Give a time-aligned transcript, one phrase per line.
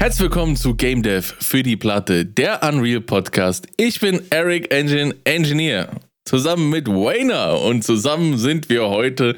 [0.00, 3.66] Herzlich willkommen zu Game Dev für die Platte, der Unreal Podcast.
[3.76, 5.90] Ich bin Eric Engine Engineer.
[6.24, 9.36] Zusammen mit Wayner und zusammen sind wir heute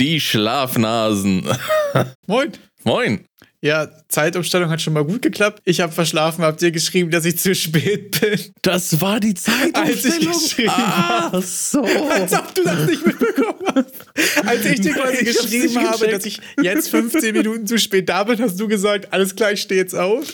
[0.00, 1.46] die Schlafnasen.
[2.26, 2.50] Moin.
[2.82, 3.24] Moin.
[3.64, 5.60] Ja, Zeitumstellung hat schon mal gut geklappt.
[5.64, 8.40] Ich habe verschlafen, habt ihr geschrieben, dass ich zu spät bin.
[8.62, 9.86] Das war die Zeitumstellung.
[9.86, 11.42] Als ich geschrieben ah, habe.
[11.42, 11.82] so.
[12.10, 14.46] Als ob du das nicht mitbekommen hast.
[14.48, 18.24] Als ich dir quasi Ich geschrieben habe, dass ich jetzt 15 Minuten zu spät da
[18.24, 20.26] bin, hast du gesagt, alles klar, ich stehe jetzt auf.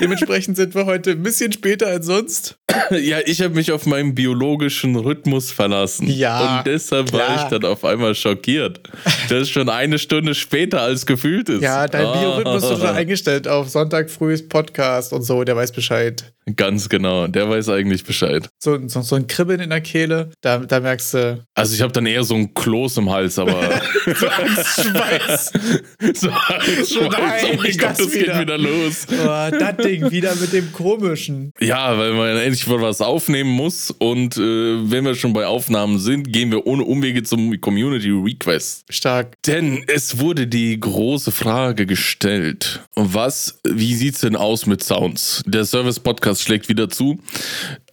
[0.00, 2.58] Dementsprechend sind wir heute ein bisschen später als sonst.
[2.90, 6.06] Ja, ich habe mich auf meinen biologischen Rhythmus verlassen.
[6.06, 7.44] Ja, Und deshalb war klar.
[7.44, 8.80] ich dann auf einmal schockiert.
[9.30, 11.62] Das ist schon eine Stunde später als gefühlt ist.
[11.62, 12.12] Ja, dein Ah.
[12.20, 16.32] Biorhythmus ist schon eingestellt auf Sonntag frühes Podcast und so, der weiß Bescheid.
[16.56, 18.48] Ganz genau, der weiß eigentlich Bescheid.
[18.58, 21.92] So, so, so ein Kribbeln in der Kehle, da, da merkst du, Also ich habe
[21.92, 23.52] dann eher so ein Kloß im Hals, aber
[24.06, 25.52] so Angstschweiß.
[26.14, 26.30] so,
[26.84, 28.40] so Nein, oh mein Gott, das das geht wieder.
[28.40, 29.06] wieder los.
[29.10, 31.52] Oh, das Ding wieder mit dem komischen.
[31.60, 35.98] Ja, weil man endlich mal was aufnehmen muss und äh, wenn wir schon bei Aufnahmen
[35.98, 38.84] sind, gehen wir ohne Umwege zum Community Request.
[38.88, 39.34] Stark.
[39.46, 42.47] Denn es wurde die große Frage gestellt,
[42.94, 45.42] was, wie sieht's denn aus mit Sounds?
[45.46, 47.18] Der Service Podcast schlägt wieder zu.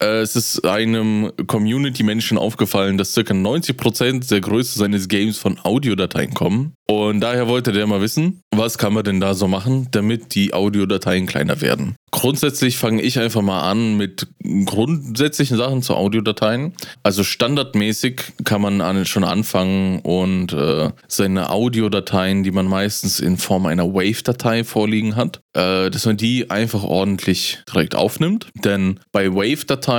[0.06, 6.34] Äh, Es ist einem Community-Menschen aufgefallen, dass circa 90% der Größe seines Games von Audiodateien
[6.34, 6.74] kommen.
[6.88, 10.54] Und daher wollte der mal wissen, was kann man denn da so machen, damit die
[10.54, 11.96] Audiodateien kleiner werden.
[12.12, 14.28] Grundsätzlich fange ich einfach mal an mit
[14.66, 16.74] grundsätzlichen Sachen zu Audiodateien.
[17.04, 23.38] Also standardmäßig kann man an, schon anfangen und äh, seine Audiodateien, die man meistens in
[23.38, 28.48] Form einer Wave-Datei vorliegen hat, äh, dass man die einfach ordentlich direkt aufnimmt.
[28.64, 29.95] Denn bei Wave-Dateien,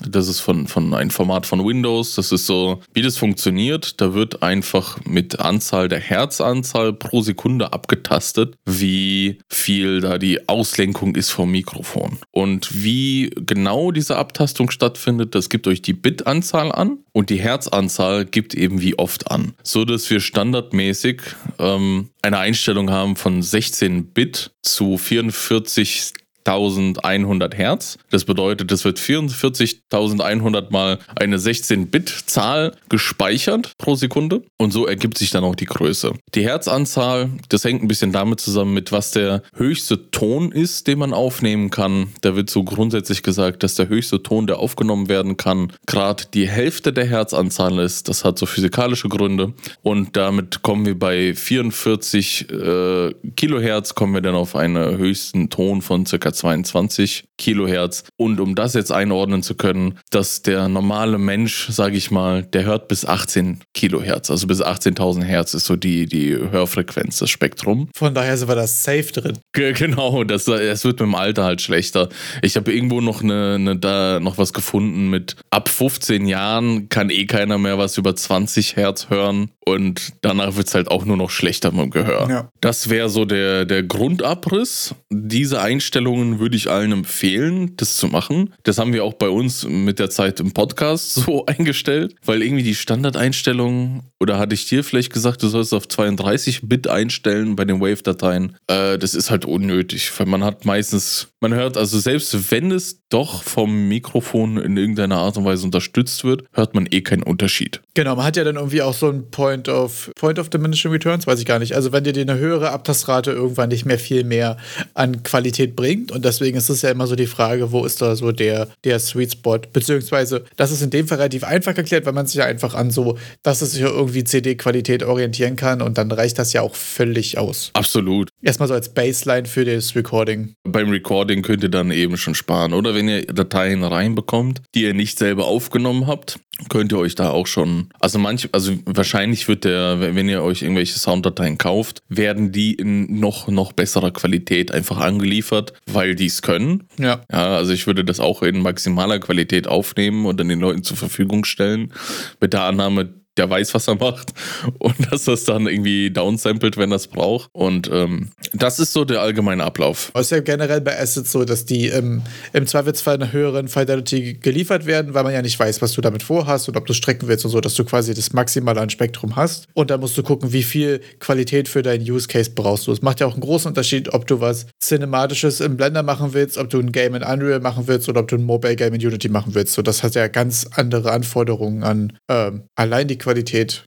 [0.00, 4.14] das ist von, von ein Format von Windows, das ist so, wie das funktioniert, da
[4.14, 11.30] wird einfach mit Anzahl der Herzanzahl pro Sekunde abgetastet, wie viel da die Auslenkung ist
[11.30, 12.18] vom Mikrofon.
[12.30, 18.24] Und wie genau diese Abtastung stattfindet, das gibt euch die Bitanzahl an und die Herzanzahl
[18.24, 19.54] gibt eben wie oft an.
[19.62, 21.22] So dass wir standardmäßig
[21.58, 26.12] ähm, eine Einstellung haben von 16 Bit zu 44
[26.46, 27.98] 1100 Hertz.
[28.10, 35.30] Das bedeutet, es wird 44.100 mal eine 16-Bit-Zahl gespeichert pro Sekunde und so ergibt sich
[35.30, 36.12] dann auch die Größe.
[36.34, 40.98] Die Herzanzahl, das hängt ein bisschen damit zusammen, mit was der höchste Ton ist, den
[40.98, 42.08] man aufnehmen kann.
[42.20, 46.48] Da wird so grundsätzlich gesagt, dass der höchste Ton, der aufgenommen werden kann, gerade die
[46.48, 48.08] Hälfte der Herzanzahl ist.
[48.08, 49.52] Das hat so physikalische Gründe
[49.82, 55.82] und damit kommen wir bei 44 äh, Kilohertz, kommen wir dann auf einen höchsten Ton
[55.82, 56.32] von ca.
[56.36, 58.04] 22 Kilohertz.
[58.16, 62.64] Und um das jetzt einordnen zu können, dass der normale Mensch, sage ich mal, der
[62.64, 67.88] hört bis 18 Kilohertz, also bis 18.000 Hertz ist so die, die Hörfrequenz, das Spektrum.
[67.96, 69.38] Von daher sind wir da safe drin.
[69.52, 72.08] Ge- Genau, das, es wird mit dem Alter halt schlechter.
[72.42, 77.10] Ich habe irgendwo noch eine, eine, da noch was gefunden mit ab 15 Jahren kann
[77.10, 81.16] eh keiner mehr was über 20 Hertz hören und danach wird es halt auch nur
[81.16, 82.28] noch schlechter mit dem Gehör.
[82.30, 82.48] Ja.
[82.60, 84.94] Das wäre so der, der Grundabriss.
[85.10, 88.52] Diese Einstellungen würde ich allen empfehlen, das zu machen.
[88.62, 92.62] Das haben wir auch bei uns mit der Zeit im Podcast so eingestellt, weil irgendwie
[92.62, 97.64] die Standardeinstellungen, oder hatte ich dir vielleicht gesagt, du sollst auf 32 Bit einstellen bei
[97.64, 98.56] den Wave-Dateien.
[98.66, 103.00] Äh, das ist halt unnötig, weil man hat meistens, man hört, also selbst wenn es
[103.08, 107.80] doch vom Mikrofon in irgendeiner Art und Weise unterstützt wird, hört man eh keinen Unterschied.
[107.96, 111.26] Genau, man hat ja dann irgendwie auch so ein Point of Point of Diminishing Returns,
[111.26, 111.74] weiß ich gar nicht.
[111.74, 114.58] Also wenn dir die eine höhere Abtastrate irgendwann nicht mehr viel mehr
[114.92, 118.14] an Qualität bringt und deswegen ist es ja immer so die Frage, wo ist da
[118.14, 119.60] so der, der Sweet Spot?
[119.72, 122.90] Beziehungsweise, das ist in dem Fall relativ einfach erklärt, weil man sich ja einfach an
[122.90, 126.74] so, dass es sich ja irgendwie CD-Qualität orientieren kann und dann reicht das ja auch
[126.74, 127.70] völlig aus.
[127.72, 128.28] Absolut.
[128.42, 130.52] Erstmal so als Baseline für das Recording.
[130.64, 132.74] Beim Recording könnt ihr dann eben schon sparen.
[132.74, 136.38] Oder wenn ihr Dateien reinbekommt, die ihr nicht selber aufgenommen habt,
[136.68, 140.62] könnt ihr euch da auch schon, also manch, also wahrscheinlich wird der, wenn ihr euch
[140.62, 146.42] irgendwelche Sounddateien kauft, werden die in noch, noch besserer Qualität einfach angeliefert, weil die es
[146.42, 146.84] können.
[146.98, 147.22] Ja.
[147.30, 150.96] Ja, also ich würde das auch in maximaler Qualität aufnehmen und dann den Leuten zur
[150.96, 151.92] Verfügung stellen,
[152.40, 154.32] mit der Annahme, der weiß, was er macht
[154.78, 157.48] und dass das dann irgendwie downsampelt, wenn das braucht.
[157.52, 160.10] Und ähm, das ist so der allgemeine Ablauf.
[160.14, 162.22] Es ist ja generell bei Assets so, dass die im,
[162.52, 166.22] im Zweifelsfall einer höheren Fidelity geliefert werden, weil man ja nicht weiß, was du damit
[166.22, 169.36] vorhast und ob du strecken willst und so, dass du quasi das Maximale an Spektrum
[169.36, 169.68] hast.
[169.74, 172.92] Und dann musst du gucken, wie viel Qualität für deinen Use Case brauchst du.
[172.92, 176.58] Es macht ja auch einen großen Unterschied, ob du was Cinematisches im Blender machen willst,
[176.58, 179.06] ob du ein Game in Unreal machen willst oder ob du ein Mobile Game in
[179.06, 179.74] Unity machen willst.
[179.74, 183.25] So, das hat ja ganz andere Anforderungen an ähm, allein die Qualität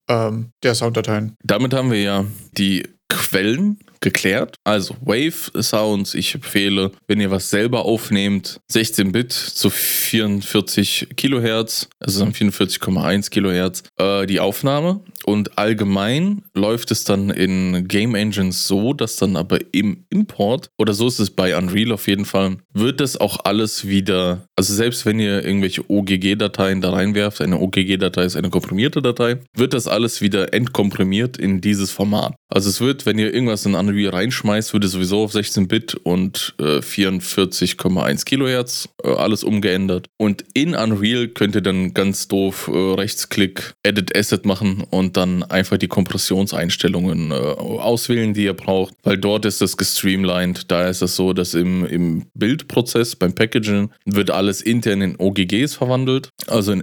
[0.08, 1.36] ähm, der Sounddateien.
[1.44, 2.26] Damit haben wir ja
[2.58, 4.56] die Quellen geklärt.
[4.64, 11.90] Also Wave Sounds, ich empfehle, wenn ihr was selber aufnehmt, 16 Bit zu 44 Kilohertz,
[12.00, 15.02] also 44,1 Kilohertz, äh, die Aufnahme.
[15.30, 20.96] Und allgemein läuft es dann in Game Engines so, dass dann aber im Import, oder
[20.96, 25.06] so ist es bei Unreal auf jeden Fall, wird das auch alles wieder, also selbst
[25.06, 30.22] wenn ihr irgendwelche OGG-Dateien da reinwerft, eine OGG-Datei ist eine komprimierte Datei, wird das alles
[30.22, 32.34] wieder entkomprimiert in dieses Format.
[32.52, 36.56] Also es wird, wenn ihr irgendwas in Unreal reinschmeißt, wird es sowieso auf 16-Bit und
[36.58, 40.08] äh, 44,1 Kilohertz äh, alles umgeändert.
[40.18, 45.44] Und in Unreal könnt ihr dann ganz doof äh, Rechtsklick Edit Asset machen und dann
[45.44, 50.72] einfach die Kompressionseinstellungen äh, auswählen, die ihr braucht, weil dort ist das gestreamlined.
[50.72, 55.76] Da ist es so, dass im, im Bildprozess beim Packaging wird alles intern in OGGs
[55.76, 56.82] verwandelt, also in,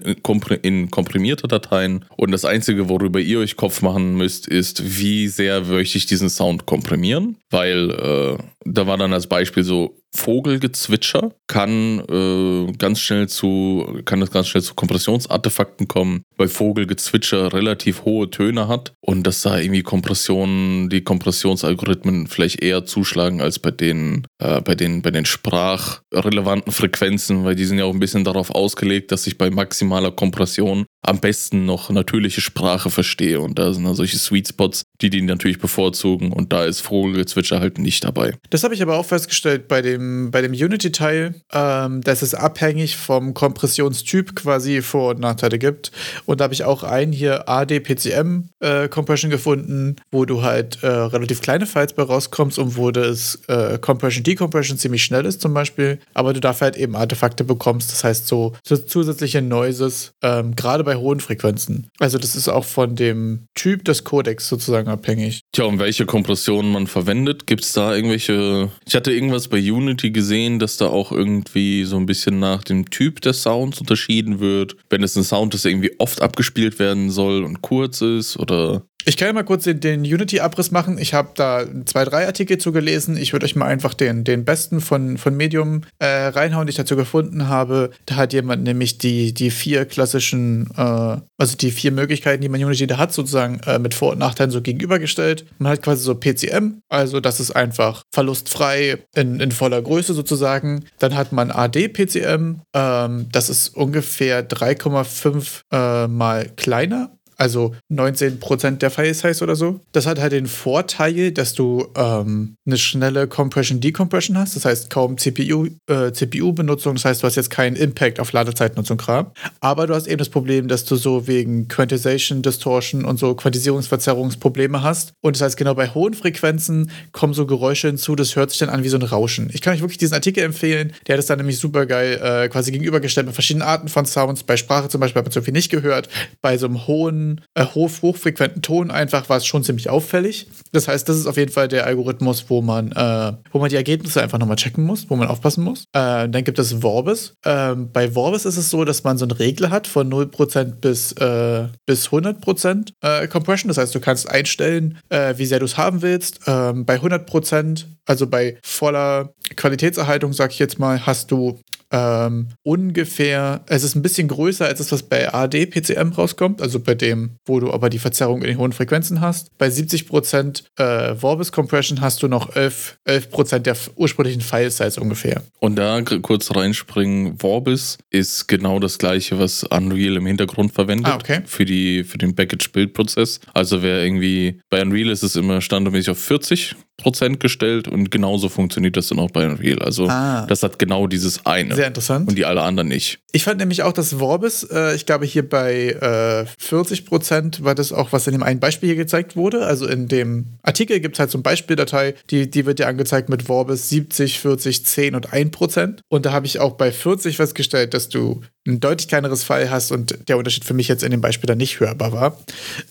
[0.63, 2.05] in komprimierte Dateien.
[2.17, 6.29] Und das Einzige, worüber ihr euch Kopf machen müsst, ist, wie sehr möchte ich diesen
[6.29, 13.29] Sound komprimieren, weil äh, da war dann als Beispiel so Vogelgezwitscher kann äh, ganz schnell
[13.29, 19.27] zu kann es ganz schnell zu Kompressionsartefakten kommen, weil Vogelgezwitscher relativ hohe Töne hat und
[19.27, 25.03] dass da irgendwie Kompressionen, die Kompressionsalgorithmen vielleicht eher zuschlagen als bei den äh, bei den
[25.03, 29.39] bei den sprachrelevanten Frequenzen, weil die sind ja auch ein bisschen darauf ausgelegt, dass ich
[29.39, 34.49] bei maximaler Kompression am besten noch natürliche Sprache verstehe und da sind dann solche Sweet
[34.49, 38.35] Spots, die die natürlich bevorzugen und da ist Vogelgezwitscher halt nicht dabei.
[38.51, 42.97] Das habe ich aber auch festgestellt bei dem, bei dem Unity-Teil, ähm, dass es abhängig
[42.97, 45.93] vom Kompressionstyp quasi Vor- und Nachteile gibt.
[46.25, 51.41] Und da habe ich auch einen hier ADPCM äh, gefunden, wo du halt äh, relativ
[51.41, 56.01] kleine Files bei rauskommst und wo das äh, Compression Decompression ziemlich schnell ist zum Beispiel,
[56.15, 60.85] aber du dafür halt eben Artefakte bekommst, das heißt so, so zusätzliche Noises, ähm, gerade
[60.85, 61.89] bei hohen Frequenzen.
[61.99, 65.41] Also das ist auch von dem Typ des Codecs sozusagen abhängig.
[65.53, 70.11] Tja, und welche Kompressionen man verwendet, gibt es da irgendwelche ich hatte irgendwas bei Unity
[70.11, 74.77] gesehen, dass da auch irgendwie so ein bisschen nach dem Typ des Sounds unterschieden wird.
[74.89, 78.83] Wenn es ein Sound ist, der irgendwie oft abgespielt werden soll und kurz ist oder
[79.09, 80.99] ich kann ja mal kurz den, den Unity-Abriss machen.
[80.99, 83.17] Ich habe da zwei, drei Artikel zu gelesen.
[83.17, 86.77] Ich würde euch mal einfach den, den besten von, von Medium äh, reinhauen, die ich
[86.77, 87.93] dazu gefunden habe.
[88.07, 92.63] Da hat jemand nämlich die, die vier klassischen, äh, also die vier Möglichkeiten, die man
[92.63, 95.47] Unity da hat, sozusagen äh, mit Vor- und Nachteilen so gegenübergestellt.
[95.59, 100.85] Man hat quasi so PCM, also das ist einfach verlustfrei in, in voller Größe sozusagen.
[100.99, 108.91] Dann hat man AD-PCM, ähm, das ist ungefähr 3,5 äh, mal kleiner also 19% der
[108.91, 109.81] File-Size oder so.
[109.93, 115.19] Das hat halt den Vorteil, dass du ähm, eine schnelle Compression-Decompression hast, das heißt kaum
[115.19, 119.31] CPU, äh, CPU-Benutzung, das heißt, du hast jetzt keinen Impact auf Ladezeitnutzung Kram.
[119.61, 124.83] Aber du hast eben das Problem, dass du so wegen Quantization, Distortion und so Quantisierungsverzerrungsprobleme
[124.83, 125.13] hast.
[125.21, 128.69] Und das heißt, genau bei hohen Frequenzen kommen so Geräusche hinzu, das hört sich dann
[128.69, 129.51] an wie so ein Rauschen.
[129.53, 132.49] Ich kann euch wirklich diesen Artikel empfehlen, der hat es dann nämlich super geil äh,
[132.49, 134.43] quasi gegenübergestellt mit verschiedenen Arten von Sounds.
[134.43, 136.09] Bei Sprache zum Beispiel hat man so viel nicht gehört.
[136.41, 140.49] Bei so einem hohen äh, hoch, hochfrequenten Ton einfach war es schon ziemlich auffällig.
[140.73, 143.77] Das heißt, das ist auf jeden Fall der Algorithmus, wo man, äh, wo man die
[143.77, 145.85] Ergebnisse einfach nochmal checken muss, wo man aufpassen muss.
[145.93, 147.35] Äh, dann gibt es Vorbis.
[147.45, 151.13] Ähm, bei Vorbis ist es so, dass man so einen Regler hat von 0% bis,
[151.13, 153.69] äh, bis 100% äh, Compression.
[153.69, 156.41] Das heißt, du kannst einstellen, äh, wie sehr du es haben willst.
[156.47, 163.65] Ähm, bei 100%, also bei voller Qualitätserhaltung, sag ich jetzt mal, hast du ähm, ungefähr,
[163.67, 167.61] es ist ein bisschen größer als das, was bei AD-PCM rauskommt, also bei dem, wo
[167.61, 169.57] du aber die Verzerrung in den hohen Frequenzen hast.
[169.59, 175.43] Bei 70% äh, Vorbis Compression hast du noch 11%, 11 der ursprünglichen File-Size ungefähr.
[175.61, 181.17] Und da kurz reinspringen, Vorbis ist genau das gleiche, was Unreal im Hintergrund verwendet ah,
[181.17, 181.41] okay.
[181.47, 183.41] für, die, für den Package-Build-Prozess.
[183.55, 188.49] Also wer irgendwie, bei Unreal ist es immer standardmäßig auf 40 Prozent gestellt und genauso
[188.49, 189.81] funktioniert das dann auch bei Unreal.
[189.81, 190.47] Also ah.
[190.47, 191.75] das hat genau dieses eine.
[191.75, 192.29] Sehr interessant.
[192.29, 193.19] Und die alle anderen nicht.
[193.33, 197.75] Ich fand nämlich auch, dass Vorbis, äh, ich glaube hier bei äh, 40 Prozent war
[197.75, 199.67] das auch, was in dem einen Beispiel hier gezeigt wurde.
[199.67, 203.29] Also in dem Artikel gibt es halt so eine Beispieldatei, die, die wird dir angezeigt
[203.29, 206.01] mit Vorbis 70, 40, 10 und 1 Prozent.
[206.09, 209.93] Und da habe ich auch bei 40 festgestellt, dass du ein deutlich kleineres Fall hast
[209.93, 212.39] und der Unterschied für mich jetzt in dem Beispiel dann nicht hörbar war.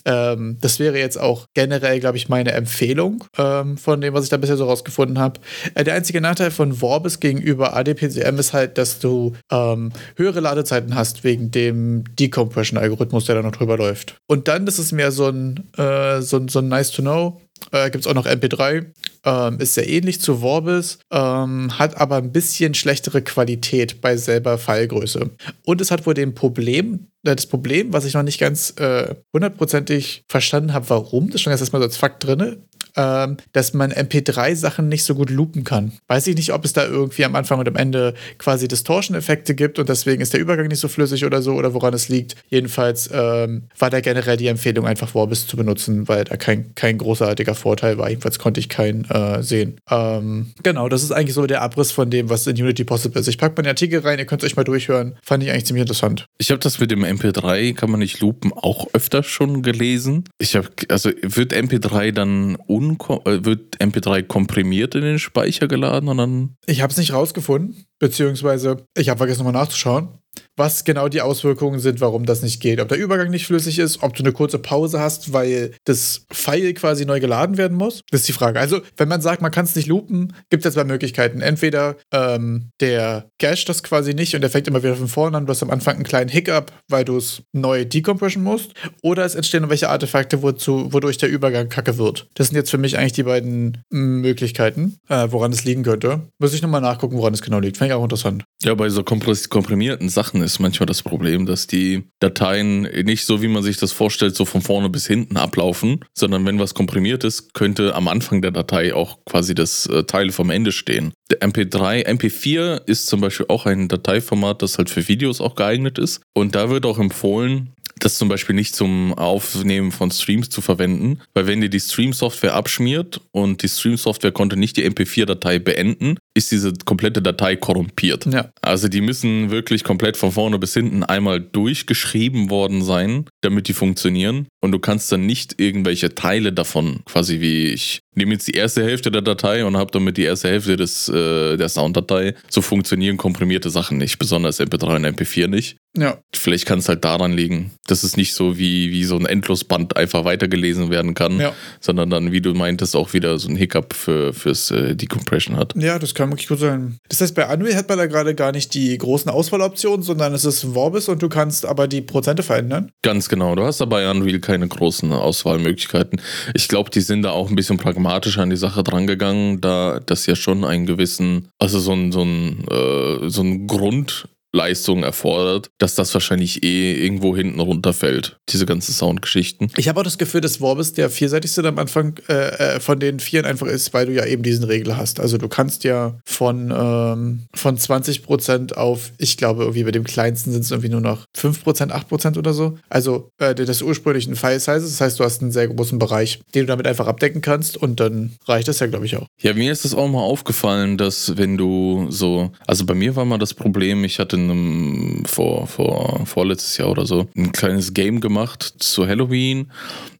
[0.04, 4.30] Ähm, das wäre jetzt auch generell, glaube ich, meine Empfehlung ähm, von dem, was ich
[4.30, 5.40] da bisher so rausgefunden habe.
[5.74, 10.94] Äh, der einzige Nachteil von Vorbis gegenüber ADPCM ist halt, dass du ähm, höhere Ladezeiten
[10.94, 14.16] hast wegen dem Decompression-Algorithmus, der da noch drüber läuft.
[14.26, 17.40] Und dann ist es mehr so ein, äh, so, so ein Nice to Know.
[17.72, 18.86] Äh, Gibt es auch noch MP3.
[19.24, 24.58] Ähm, ist sehr ähnlich zu Vorbis, ähm, hat aber ein bisschen schlechtere Qualität bei selber
[24.58, 25.30] Fallgröße.
[25.64, 29.14] Und es hat wohl den Problem, äh, das Problem, was ich noch nicht ganz äh,
[29.32, 32.62] hundertprozentig verstanden habe, warum, das stand jetzt erstmal so als Fakt drin,
[32.96, 35.92] ähm, dass man MP3-Sachen nicht so gut loopen kann.
[36.08, 39.78] Weiß ich nicht, ob es da irgendwie am Anfang und am Ende quasi Distortion-Effekte gibt
[39.78, 42.36] und deswegen ist der Übergang nicht so flüssig oder so oder woran es liegt.
[42.48, 46.98] Jedenfalls ähm, war da generell die Empfehlung, einfach Vorbis zu benutzen, weil da kein, kein
[46.98, 48.08] großartiger Vorteil war.
[48.08, 49.76] Jedenfalls konnte ich keinen äh, sehen.
[49.90, 53.28] Ähm, genau, das ist eigentlich so der Abriss von dem, was in Unity possible ist.
[53.28, 55.16] Ich packe meine Artikel rein, ihr könnt es euch mal durchhören.
[55.22, 56.26] Fand ich eigentlich ziemlich interessant.
[56.38, 60.24] Ich habe das mit dem MP3, kann man nicht loopen, auch öfter schon gelesen.
[60.38, 66.08] Ich habe, also wird MP3 dann unko äh, wird MP3 komprimiert in den Speicher geladen
[66.08, 66.56] und dann.
[66.66, 70.18] Ich habe es nicht rausgefunden, beziehungsweise ich habe vergessen nochmal nachzuschauen
[70.56, 72.80] was genau die Auswirkungen sind, warum das nicht geht.
[72.80, 76.74] Ob der Übergang nicht flüssig ist, ob du eine kurze Pause hast, weil das File
[76.74, 78.58] quasi neu geladen werden muss, das ist die Frage.
[78.58, 81.40] Also, wenn man sagt, man kann es nicht loopen, gibt es ja zwei Möglichkeiten.
[81.40, 85.46] Entweder ähm, der cache das quasi nicht und der fängt immer wieder von vorne an,
[85.46, 88.72] du hast am Anfang einen kleinen Hiccup, weil du es neu decompressen musst,
[89.02, 92.28] oder es entstehen irgendwelche Artefakte, wozu, wodurch der Übergang kacke wird.
[92.34, 96.22] Das sind jetzt für mich eigentlich die beiden Möglichkeiten, äh, woran es liegen könnte.
[96.38, 97.76] Muss ich nochmal nachgucken, woran es genau liegt.
[97.76, 98.44] Fände ich auch interessant.
[98.62, 103.48] Ja, bei so komprimierten Sachen ist manchmal das Problem, dass die Dateien nicht so, wie
[103.48, 107.52] man sich das vorstellt, so von vorne bis hinten ablaufen, sondern wenn was komprimiert ist,
[107.52, 111.12] könnte am Anfang der Datei auch quasi das äh, Teil vom Ende stehen.
[111.30, 115.98] Der MP3, MP4 ist zum Beispiel auch ein Dateiformat, das halt für Videos auch geeignet
[115.98, 116.22] ist.
[116.32, 117.72] Und da wird auch empfohlen,
[118.06, 122.54] das zum Beispiel nicht zum Aufnehmen von Streams zu verwenden, weil wenn dir die Stream-Software
[122.54, 128.26] abschmiert und die Stream-Software konnte nicht die MP4-Datei beenden, ist diese komplette Datei korrumpiert.
[128.26, 128.50] Ja.
[128.62, 133.72] Also die müssen wirklich komplett von vorne bis hinten einmal durchgeschrieben worden sein, damit die
[133.72, 134.46] funktionieren.
[134.60, 138.82] Und du kannst dann nicht irgendwelche Teile davon, quasi wie ich nehme jetzt die erste
[138.82, 142.34] Hälfte der Datei und habe damit die erste Hälfte des, äh, der Sounddatei.
[142.48, 145.76] So funktionieren komprimierte Sachen nicht, besonders MP3 und MP4 nicht.
[145.96, 146.18] Ja.
[146.34, 149.96] Vielleicht kann es halt daran liegen, dass es nicht so wie, wie so ein Endlosband
[149.96, 151.52] einfach weitergelesen werden kann, ja.
[151.80, 155.74] sondern dann, wie du meintest, auch wieder so ein Hiccup für, fürs äh, Decompression hat.
[155.76, 156.98] Ja, das kann wirklich gut sein.
[157.08, 160.44] Das heißt, bei Unreal hat man da gerade gar nicht die großen Auswahloptionen, sondern es
[160.44, 162.90] ist Vorbis und du kannst aber die Prozente verändern.
[163.02, 163.54] Ganz genau.
[163.54, 166.20] Du hast aber bei Unreal keine großen Auswahlmöglichkeiten.
[166.54, 170.26] Ich glaube, die sind da auch ein bisschen pragmatisch an die Sache drangegangen, da das
[170.26, 175.70] ja schon einen gewissen, also so ein, so ein, äh, so ein Grund Leistung erfordert,
[175.78, 179.70] dass das wahrscheinlich eh irgendwo hinten runterfällt, diese ganzen Soundgeschichten.
[179.76, 183.20] Ich habe auch das Gefühl, dass Vorbis der vierseitigste am Anfang äh, äh, von den
[183.20, 185.20] Vieren einfach ist, weil du ja eben diesen Regler hast.
[185.20, 190.52] Also du kannst ja von, ähm, von 20% auf, ich glaube, irgendwie bei dem kleinsten
[190.52, 192.78] sind es irgendwie nur noch 5%, 8% oder so.
[192.88, 194.90] Also äh, des ursprünglichen File-Sizes.
[194.90, 198.00] Das heißt, du hast einen sehr großen Bereich, den du damit einfach abdecken kannst und
[198.00, 199.26] dann reicht das ja, glaube ich, auch.
[199.40, 203.24] Ja, mir ist das auch mal aufgefallen, dass wenn du so, also bei mir war
[203.24, 208.20] mal das Problem, ich hatte einem, vor, vor, vorletztes Jahr oder so, ein kleines Game
[208.20, 209.70] gemacht zu Halloween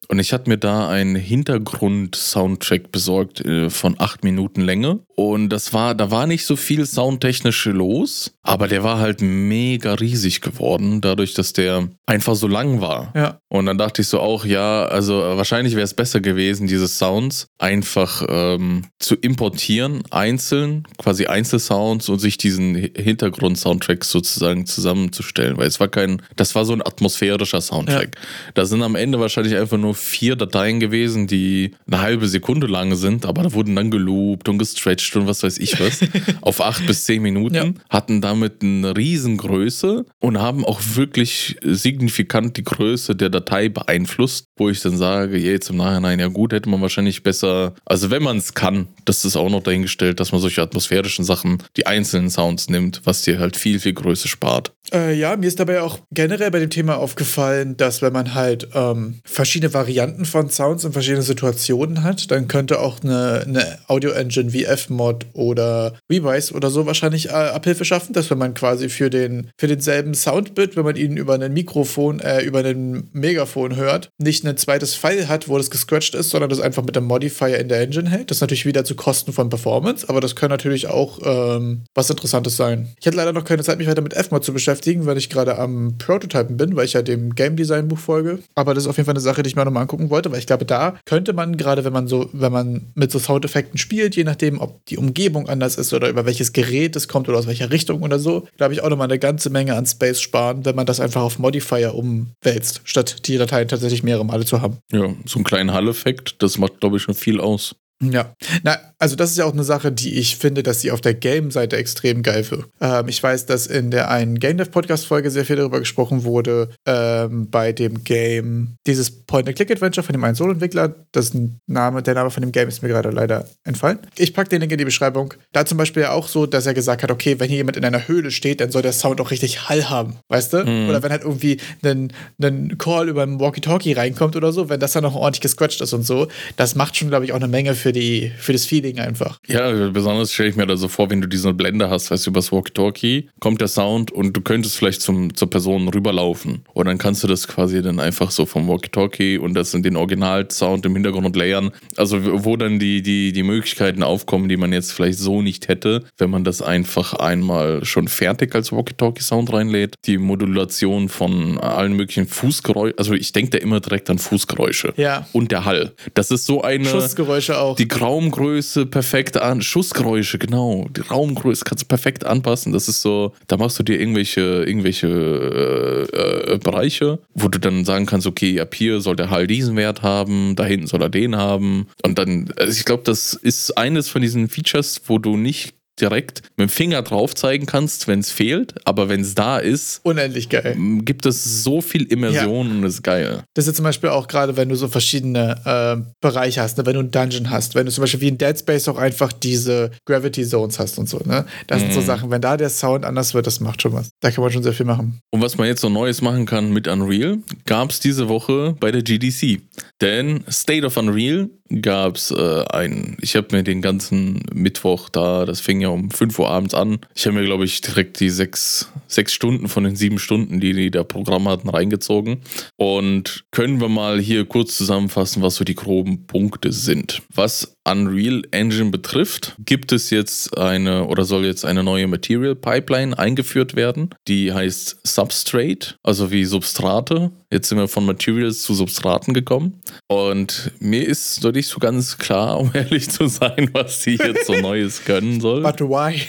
[0.08, 5.00] und ich hatte mir da einen Hintergrund-Soundtrack besorgt äh, von acht Minuten Länge.
[5.14, 9.94] Und das war, da war nicht so viel soundtechnisch los, aber der war halt mega
[9.94, 13.12] riesig geworden, dadurch, dass der einfach so lang war.
[13.14, 13.40] Ja.
[13.48, 17.48] Und dann dachte ich so auch, ja, also wahrscheinlich wäre es besser gewesen, diese Sounds
[17.58, 25.56] einfach ähm, zu importieren, einzeln, quasi Einzelsounds und sich diesen Hintergrund-Soundtrack sozusagen zusammenzustellen.
[25.56, 28.16] Weil es war kein, das war so ein atmosphärischer Soundtrack.
[28.16, 28.52] Ja.
[28.54, 32.94] Da sind am Ende wahrscheinlich einfach nur vier Dateien gewesen, die eine halbe Sekunde lang
[32.94, 36.00] sind, aber da wurden dann geloopt und gestretched und was weiß ich was.
[36.40, 37.72] auf acht bis zehn Minuten, ja.
[37.90, 44.68] hatten damit eine Riesengröße und haben auch wirklich signifikant die Größe der Datei beeinflusst, wo
[44.68, 48.38] ich dann sage, jetzt im Nachhinein, ja gut, hätte man wahrscheinlich besser, also wenn man
[48.38, 52.68] es kann, das ist auch noch dahingestellt, dass man solche atmosphärischen Sachen, die einzelnen Sounds
[52.68, 54.72] nimmt, was dir halt viel, viel Größe spart.
[54.92, 58.68] Äh, ja, mir ist dabei auch generell bei dem Thema aufgefallen, dass wenn man halt
[58.74, 59.86] ähm, verschiedene Varianten
[60.25, 65.95] von Sounds in verschiedenen Situationen hat, dann könnte auch eine, eine Audio-Engine wie Fmod oder
[66.11, 70.14] Revice oder so wahrscheinlich äh, Abhilfe schaffen, dass wenn man quasi für, den, für denselben
[70.14, 74.95] Soundbit, wenn man ihn über ein Mikrofon, äh, über ein Megafon hört, nicht ein zweites
[74.95, 78.11] File hat, wo das gescratcht ist, sondern das einfach mit einem Modifier in der Engine
[78.11, 78.31] hält.
[78.31, 82.11] Das ist natürlich wieder zu Kosten von Performance, aber das kann natürlich auch ähm, was
[82.11, 82.88] Interessantes sein.
[83.00, 85.59] Ich hatte leider noch keine Zeit, mich weiter mit Fmod zu beschäftigen weil ich gerade
[85.59, 88.40] am Prototypen bin, weil ich ja dem Game Design Buch folge.
[88.55, 90.38] Aber das ist auf jeden Fall eine Sache, die ich mir nochmal angucken wollte, weil
[90.38, 94.16] ich glaube, da könnte man gerade, wenn man so, wenn man mit so Soundeffekten spielt,
[94.16, 97.47] je nachdem, ob die Umgebung anders ist oder über welches Gerät es kommt oder aus
[97.47, 100.76] welcher Richtung oder so, glaube ich auch nochmal eine ganze Menge an Space sparen, wenn
[100.76, 104.78] man das einfach auf Modifier umwälzt, statt die Dateien tatsächlich mehrere Male zu haben.
[104.92, 107.76] Ja, so einen kleinen Hall-Effekt, das macht, glaube ich, schon viel aus.
[108.02, 111.00] Ja, na, also das ist ja auch eine Sache, die ich finde, dass sie auf
[111.00, 112.66] der Game-Seite extrem geil wird.
[112.80, 116.70] Ähm, ich weiß, dass in der einen Game Dev Podcast-Folge sehr viel darüber gesprochen wurde,
[116.84, 121.32] ähm, bei dem Game, dieses Point-and-Click-Adventure von dem einen Solo-Entwickler, das
[121.66, 123.98] Name, der Name von dem Game ist mir gerade leider entfallen.
[124.16, 125.32] Ich packe den Link in die Beschreibung.
[125.52, 127.84] Da zum Beispiel ja auch so, dass er gesagt hat, okay, wenn hier jemand in
[127.84, 130.64] einer Höhle steht, dann soll der Sound auch richtig Hall haben, weißt du?
[130.64, 130.88] Mhm.
[130.90, 132.12] Oder wenn halt irgendwie ein,
[132.42, 135.92] ein Call über ein Walkie-Talkie reinkommt oder so, wenn das dann noch ordentlich gescratcht ist
[135.92, 138.99] und so, das macht schon, glaube ich, auch eine Menge für, die, für das Feeling
[138.99, 139.38] einfach.
[139.47, 142.31] Ja, besonders stelle ich mir da so vor, wenn du diese Blende hast, weißt du,
[142.31, 146.64] übers Walkie-Talkie kommt der Sound und du könntest vielleicht zum, zur Person rüberlaufen.
[146.73, 149.97] Und dann kannst du das quasi dann einfach so vom Walkie-Talkie und das in den
[149.97, 151.71] Original-Sound im Hintergrund layern.
[151.97, 156.05] Also wo dann die, die, die Möglichkeiten aufkommen, die man jetzt vielleicht so nicht hätte,
[156.19, 159.95] wenn man das einfach einmal schon fertig als Walkie-Talkie-Sound reinlädt.
[160.07, 164.95] Die Modulation von allen möglichen Fußgeräuschen, also ich denke da immer direkt an Fußgeräusche.
[164.97, 165.26] Ja.
[165.33, 165.95] Und der Hall.
[166.14, 166.85] Das ist so eine.
[166.85, 167.75] Schussgeräusche auch.
[167.78, 169.62] Die Raumgröße perfekt an.
[169.62, 170.87] Schussgeräusche, genau.
[170.97, 172.73] Die Raumgröße kannst du perfekt anpassen.
[172.73, 177.85] Das ist so, da machst du dir irgendwelche, irgendwelche äh, äh, Bereiche, wo du dann
[177.85, 181.11] sagen kannst, okay, ab hier soll der Hall diesen Wert haben, da hinten soll er
[181.11, 181.88] den haben.
[182.02, 186.42] Und dann, also ich glaube, das ist eines von diesen Features, wo du nicht direkt
[186.56, 190.48] mit dem Finger drauf zeigen kannst, wenn es fehlt, aber wenn es da ist, unendlich
[190.48, 190.76] geil.
[191.02, 192.72] Gibt es so viel Immersion ja.
[192.74, 193.42] und ist geil.
[193.54, 196.86] Das ist ja zum Beispiel auch gerade, wenn du so verschiedene äh, Bereiche hast, ne?
[196.86, 199.32] wenn du einen Dungeon hast, wenn du zum Beispiel wie in Dead Space auch einfach
[199.32, 201.46] diese Gravity Zones hast und so, ne?
[201.66, 201.84] Das mhm.
[201.84, 202.06] sind so mhm.
[202.06, 204.10] Sachen, wenn da der Sound anders wird, das macht schon was.
[204.20, 205.20] Da kann man schon sehr viel machen.
[205.30, 208.90] Und was man jetzt so Neues machen kann mit Unreal, gab es diese Woche bei
[208.90, 209.60] der GDC.
[210.00, 211.48] Denn State of Unreal
[211.80, 216.11] gab es äh, ein, ich habe mir den ganzen Mittwoch da, das fing ja um
[216.11, 216.99] 5 Uhr abends an.
[217.14, 220.73] Ich habe mir, glaube ich, direkt die sechs, sechs Stunden von den sieben Stunden, die
[220.73, 222.43] die da Programm hatten, reingezogen.
[222.76, 227.23] Und können wir mal hier kurz zusammenfassen, was so die groben Punkte sind.
[227.35, 233.16] Was Unreal Engine betrifft, gibt es jetzt eine oder soll jetzt eine neue Material Pipeline
[233.19, 234.11] eingeführt werden.
[234.26, 237.31] Die heißt Substrate, also wie Substrate.
[237.52, 239.81] Jetzt sind wir von Materials zu Substraten gekommen.
[240.09, 244.46] Und mir ist noch nicht so ganz klar, um ehrlich zu sein, was die jetzt
[244.46, 245.62] so Neues können soll.
[245.62, 246.20] But why?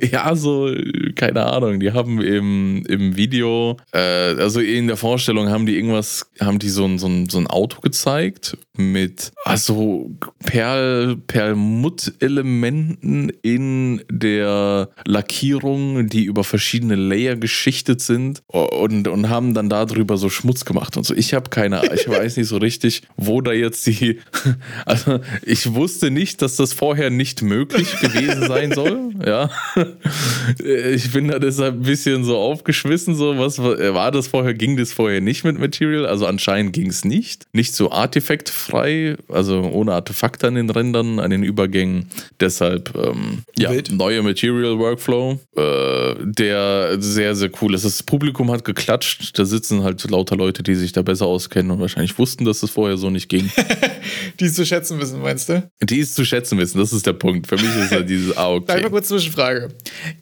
[0.10, 0.72] ja, so,
[1.14, 1.78] keine Ahnung.
[1.78, 6.70] Die haben im, im Video, äh, also in der Vorstellung haben die irgendwas, haben die
[6.70, 10.10] so ein, so ein, so ein Auto gezeigt mit, also
[10.44, 10.85] Perl,
[11.26, 20.16] Perlmutt-Elementen in der Lackierung, die über verschiedene Layer geschichtet sind und, und haben dann darüber
[20.16, 21.14] so Schmutz gemacht und so.
[21.14, 24.20] Ich habe keine, ich weiß nicht so richtig, wo da jetzt die,
[24.86, 29.50] also ich wusste nicht, dass das vorher nicht möglich gewesen sein soll, ja.
[30.58, 34.92] Ich bin da deshalb ein bisschen so aufgeschmissen, so, was war das vorher, ging das
[34.92, 37.46] vorher nicht mit Material, also anscheinend ging es nicht.
[37.52, 42.08] Nicht so artefaktfrei, also ohne Artefakte an den Rändern, an den Übergängen.
[42.40, 47.84] Deshalb, ähm, ja, neue Material Workflow, äh, der sehr, sehr cool ist.
[47.84, 51.80] Das Publikum hat geklatscht, da sitzen halt lauter Leute, die sich da besser auskennen und
[51.80, 53.50] wahrscheinlich wussten, dass es vorher so nicht ging.
[54.40, 55.68] die es zu schätzen wissen, meinst du?
[55.82, 57.46] Die es zu schätzen wissen, das ist der Punkt.
[57.46, 58.82] Für mich ist ja dieses, ah, okay.
[58.82, 59.68] Mal kurz Zwischenfrage.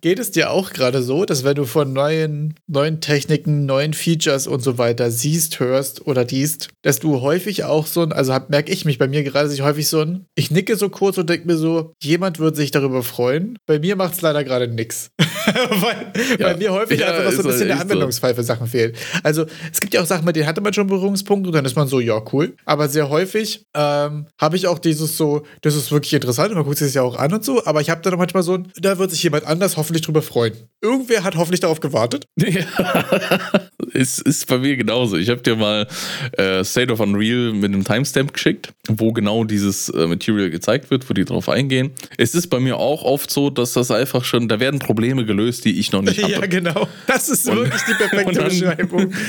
[0.01, 4.47] Geht es dir auch gerade so, dass wenn du von neuen, neuen Techniken, neuen Features
[4.47, 8.73] und so weiter siehst, hörst oder diest, dass du häufig auch so ein, also merke
[8.73, 11.29] ich mich bei mir gerade, dass ich häufig so ein, ich nicke so kurz und
[11.29, 13.59] denke mir so, jemand wird sich darüber freuen.
[13.67, 15.11] Bei mir macht es leider gerade nichts.
[15.19, 16.47] weil, ja.
[16.47, 18.97] weil mir häufig ja, einfach so ein bisschen der Anwendungsfall für Sachen fehlt.
[19.23, 21.77] Also es gibt ja auch Sachen, mit denen hatte man schon Berührungspunkte und dann ist
[21.77, 22.55] man so, ja, cool.
[22.65, 26.79] Aber sehr häufig ähm, habe ich auch dieses so, das ist wirklich interessant, man guckt
[26.79, 28.99] sich das ja auch an und so, aber ich habe dann auch manchmal so, da
[28.99, 30.55] wird sich jemand anders hoffentlich drüber freuen.
[30.81, 32.27] Irgendwer hat hoffentlich darauf gewartet.
[32.55, 35.17] Ja, es ist bei mir genauso.
[35.17, 35.87] Ich habe dir mal
[36.33, 41.09] äh, State of Unreal mit einem Timestamp geschickt, wo genau dieses äh, Material gezeigt wird,
[41.09, 41.93] wo die drauf eingehen.
[42.19, 45.65] Es ist bei mir auch oft so, dass das einfach schon, da werden Probleme gelöst,
[45.65, 46.33] die ich noch nicht habe.
[46.33, 46.89] Ja, genau.
[47.07, 49.13] Das ist und, wirklich die perfekte dann, Beschreibung.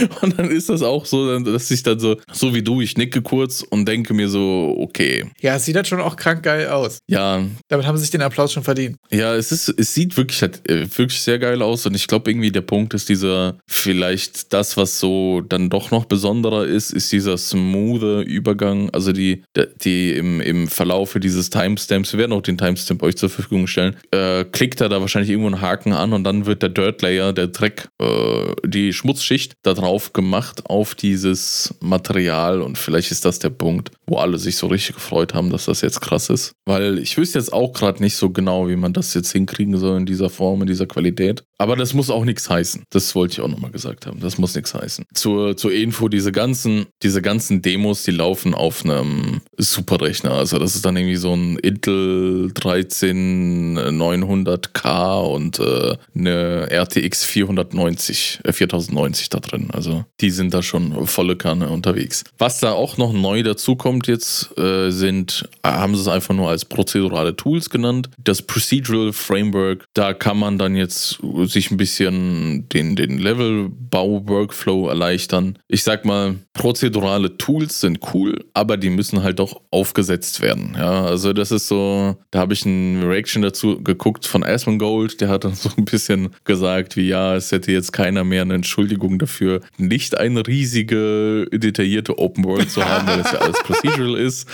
[0.22, 3.22] und dann ist das auch so, dass ich dann so, so wie du, ich nicke
[3.22, 5.24] kurz und denke mir so, okay.
[5.40, 6.98] Ja, es sieht halt schon auch krank geil aus.
[7.06, 7.44] Ja.
[7.68, 8.96] Damit haben sie sich den Applaus schon verdient.
[9.10, 12.30] Ja, es ist, es sieht wirklich, halt, äh, wirklich sehr geil aus und ich glaube
[12.30, 17.12] irgendwie der Punkt ist dieser, vielleicht das, was so dann doch noch besonderer ist, ist
[17.12, 19.42] dieser smoothe Übergang, also die,
[19.82, 23.96] die im, im Verlaufe dieses Timestamps, wir werden auch den Timestamp euch zur Verfügung stellen,
[24.10, 27.32] äh, klickt er da wahrscheinlich irgendwo einen Haken an und dann wird der Dirt Layer,
[27.32, 33.38] der Dreck, äh, die Schmutzschicht da drauf gemacht auf dieses Material und vielleicht ist das
[33.38, 36.52] der Punkt, wo alle sich so richtig gefreut haben, dass das jetzt krass ist.
[36.66, 39.98] Weil ich wüsste jetzt auch gerade nicht so genau, wie man das jetzt hinkriegen soll
[39.98, 41.44] in dieser Form, in dieser Qualität.
[41.58, 42.82] Aber das muss auch nichts heißen.
[42.90, 44.18] Das wollte ich auch nochmal gesagt haben.
[44.20, 45.04] Das muss nichts heißen.
[45.14, 50.32] Zur, zur Info, diese ganzen, diese ganzen Demos, die laufen auf einem Superrechner.
[50.32, 58.52] Also das ist dann irgendwie so ein Intel 13900K und äh, eine RTX 490, äh,
[58.52, 59.70] 4090 da drin.
[59.72, 62.24] Also die sind da schon volle Kanne unterwegs.
[62.38, 66.50] Was da auch noch neu dazu kommt jetzt, äh, sind, haben sie es einfach nur
[66.50, 68.10] als prozedurale Tools genannt.
[68.22, 75.58] Das Procedural Framework, da kann man dann jetzt sich ein bisschen den, den Levelbau-Workflow erleichtern.
[75.68, 80.76] Ich sag mal, prozedurale Tools sind cool, aber die müssen halt auch aufgesetzt werden.
[80.76, 85.28] Ja, also das ist so, da habe ich ein Reaction dazu geguckt von Asmongold, der
[85.28, 89.18] hat dann so ein bisschen gesagt, wie ja, es hätte jetzt keiner mehr eine Entschuldigung
[89.18, 94.48] dafür, nicht eine riesige, detaillierte Open World zu haben, weil es ja alles procedural ist.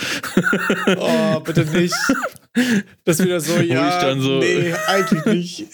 [0.97, 1.93] Oh, bitte nicht.
[3.03, 5.65] Das wieder so, ja, so, nee, eigentlich nicht.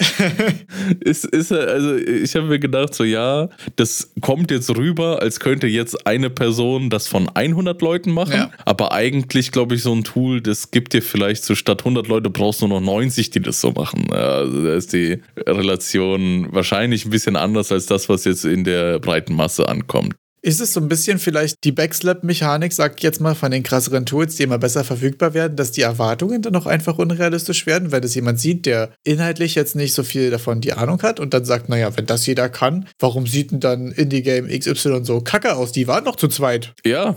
[1.02, 5.68] ist, ist, also ich habe mir gedacht, so ja, das kommt jetzt rüber, als könnte
[5.68, 8.52] jetzt eine Person das von 100 Leuten machen, Ja.
[8.66, 12.30] aber eigentlich glaube ich so ein Tool, das gibt dir vielleicht so statt 100 Leute
[12.30, 14.12] brauchst du nur noch 90, die das so machen.
[14.14, 19.00] Also da ist die Relation wahrscheinlich ein bisschen anders als das, was jetzt in der
[19.00, 20.16] breiten Masse ankommt.
[20.42, 24.06] Ist es so ein bisschen vielleicht die Backslap-Mechanik, sag ich jetzt mal, von den krasseren
[24.06, 28.04] Tools, die immer besser verfügbar werden, dass die Erwartungen dann auch einfach unrealistisch werden, wenn
[28.04, 31.46] es jemand sieht, der inhaltlich jetzt nicht so viel davon die Ahnung hat und dann
[31.46, 35.72] sagt, naja, wenn das jeder kann, warum sieht denn dann Indie-Game XY so kacke aus?
[35.72, 36.74] Die waren noch zu zweit.
[36.86, 37.16] Ja,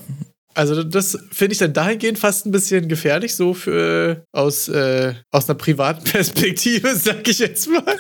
[0.55, 5.49] Also das finde ich dann dahingehend fast ein bisschen gefährlich, so für aus, äh, aus
[5.49, 7.97] einer privaten Perspektive, sag ich jetzt mal.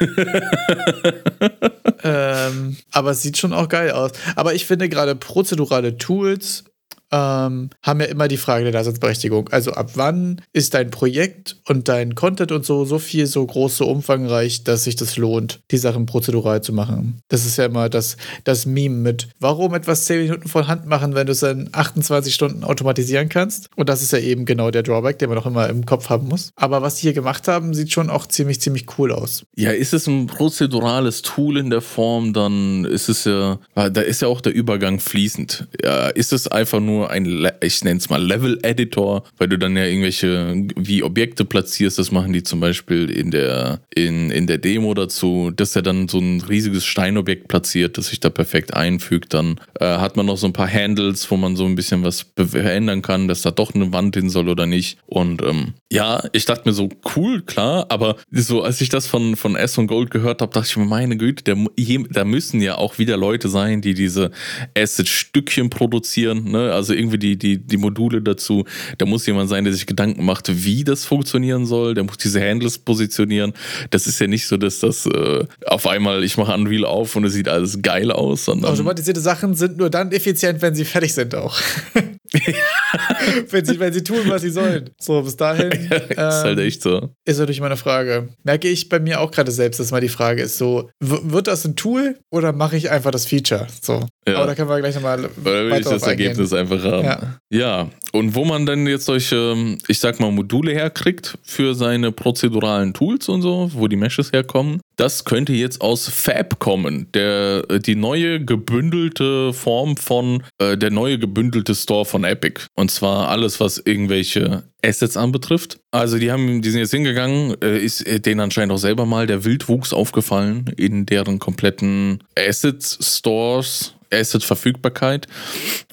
[2.04, 4.12] ähm, aber es sieht schon auch geil aus.
[4.36, 6.64] Aber ich finde gerade prozedurale Tools
[7.12, 9.48] ähm, haben ja immer die Frage der Daseinsberechtigung.
[9.50, 13.76] Also ab wann ist dein Projekt und dein Content und so so viel, so groß,
[13.76, 17.20] so umfangreich, dass sich das lohnt, die Sachen prozedural zu machen.
[17.28, 21.14] Das ist ja immer das, das Meme mit, warum etwas 10 Minuten von Hand machen,
[21.14, 23.68] wenn du es in 28 Stunden automatisieren kannst.
[23.76, 26.28] Und das ist ja eben genau der Drawback, den man auch immer im Kopf haben
[26.28, 26.52] muss.
[26.56, 29.44] Aber was die hier gemacht haben, sieht schon auch ziemlich, ziemlich cool aus.
[29.54, 34.22] Ja, ist es ein prozedurales Tool in der Form, dann ist es ja, da ist
[34.22, 35.68] ja auch der Übergang fließend.
[35.82, 39.76] Ja, ist es einfach nur ein, Le- ich nenne es mal Level-Editor, weil du dann
[39.76, 44.58] ja irgendwelche, wie Objekte platzierst, das machen die zum Beispiel in der, in, in der
[44.58, 49.34] Demo dazu, dass er dann so ein riesiges Steinobjekt platziert, das sich da perfekt einfügt.
[49.34, 52.26] Dann äh, hat man noch so ein paar Handles, wo man so ein bisschen was
[52.36, 54.98] verändern kann, dass da doch eine Wand hin soll oder nicht.
[55.06, 59.36] Und ähm, ja, ich dachte mir so, cool, klar, aber so, als ich das von,
[59.36, 62.60] von S und Gold gehört habe, dachte ich mir, meine Güte, der, je- da müssen
[62.60, 64.30] ja auch wieder Leute sein, die diese
[64.76, 66.72] Asset-Stückchen produzieren, ne?
[66.72, 68.64] Also irgendwie die, die, die Module dazu.
[68.98, 71.94] Da muss jemand sein, der sich Gedanken macht, wie das funktionieren soll.
[71.94, 73.52] Der muss diese Handles positionieren.
[73.90, 77.24] Das ist ja nicht so, dass das äh, auf einmal, ich mache Unreal auf und
[77.24, 78.48] es sieht alles geil aus.
[78.48, 81.60] Automatisierte Sachen sind nur dann effizient, wenn sie fertig sind auch.
[83.50, 84.90] wenn, sie, wenn sie tun, was sie sollen.
[84.98, 87.10] So, bis dahin ist halt ähm, echt so.
[87.24, 88.28] ist natürlich meine Frage.
[88.44, 91.64] Merke ich bei mir auch gerade selbst, dass mal die Frage ist so, wird das
[91.64, 93.66] ein Tool oder mache ich einfach das Feature?
[93.80, 94.06] So.
[94.26, 94.36] Ja.
[94.36, 97.04] Aber da können wir gleich nochmal Oder will ich das Ergebnis einfach haben?
[97.04, 97.38] Ja.
[97.50, 102.92] ja, und wo man dann jetzt solche, ich sag mal, Module herkriegt für seine prozeduralen
[102.94, 107.08] Tools und so, wo die Meshes herkommen, das könnte jetzt aus Fab kommen.
[107.12, 112.66] Der, äh, die neue gebündelte Form von, äh, der neue gebündelte Store von Epic.
[112.74, 115.80] Und zwar alles, was irgendwelche Assets anbetrifft.
[115.90, 119.26] Also die haben, die sind jetzt hingegangen, äh, ist äh, denen anscheinend auch selber mal
[119.26, 125.26] der Wildwuchs aufgefallen in deren kompletten Asset-Stores, Asset-Verfügbarkeit.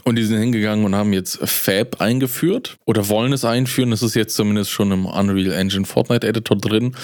[0.03, 3.91] Und die sind hingegangen und haben jetzt Fab eingeführt oder wollen es einführen.
[3.91, 6.95] Das ist jetzt zumindest schon im Unreal Engine Fortnite Editor drin.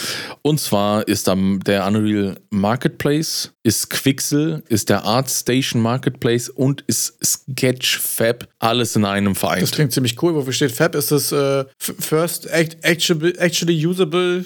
[0.41, 7.17] Und zwar ist da der Unreal Marketplace, ist Quixel, ist der ArtStation Marketplace und ist
[7.23, 8.47] Sketch Fab.
[8.65, 9.71] Alles in einem Das vereint.
[9.71, 10.33] klingt ziemlich cool.
[10.35, 10.95] Wofür steht Fab?
[10.95, 14.45] Ist das äh, First act actually, actually Usable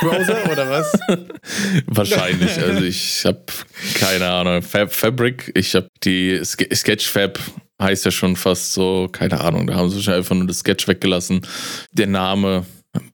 [0.00, 0.92] Browser oder was?
[1.86, 2.58] Wahrscheinlich.
[2.58, 3.42] Also ich habe
[3.94, 4.62] keine Ahnung.
[4.62, 7.38] Fab Fabric, ich habe die Ske Sketchfab
[7.80, 10.88] heißt ja schon fast so, keine Ahnung, da haben sie schon einfach nur das Sketch
[10.88, 11.42] weggelassen.
[11.92, 12.64] Der Name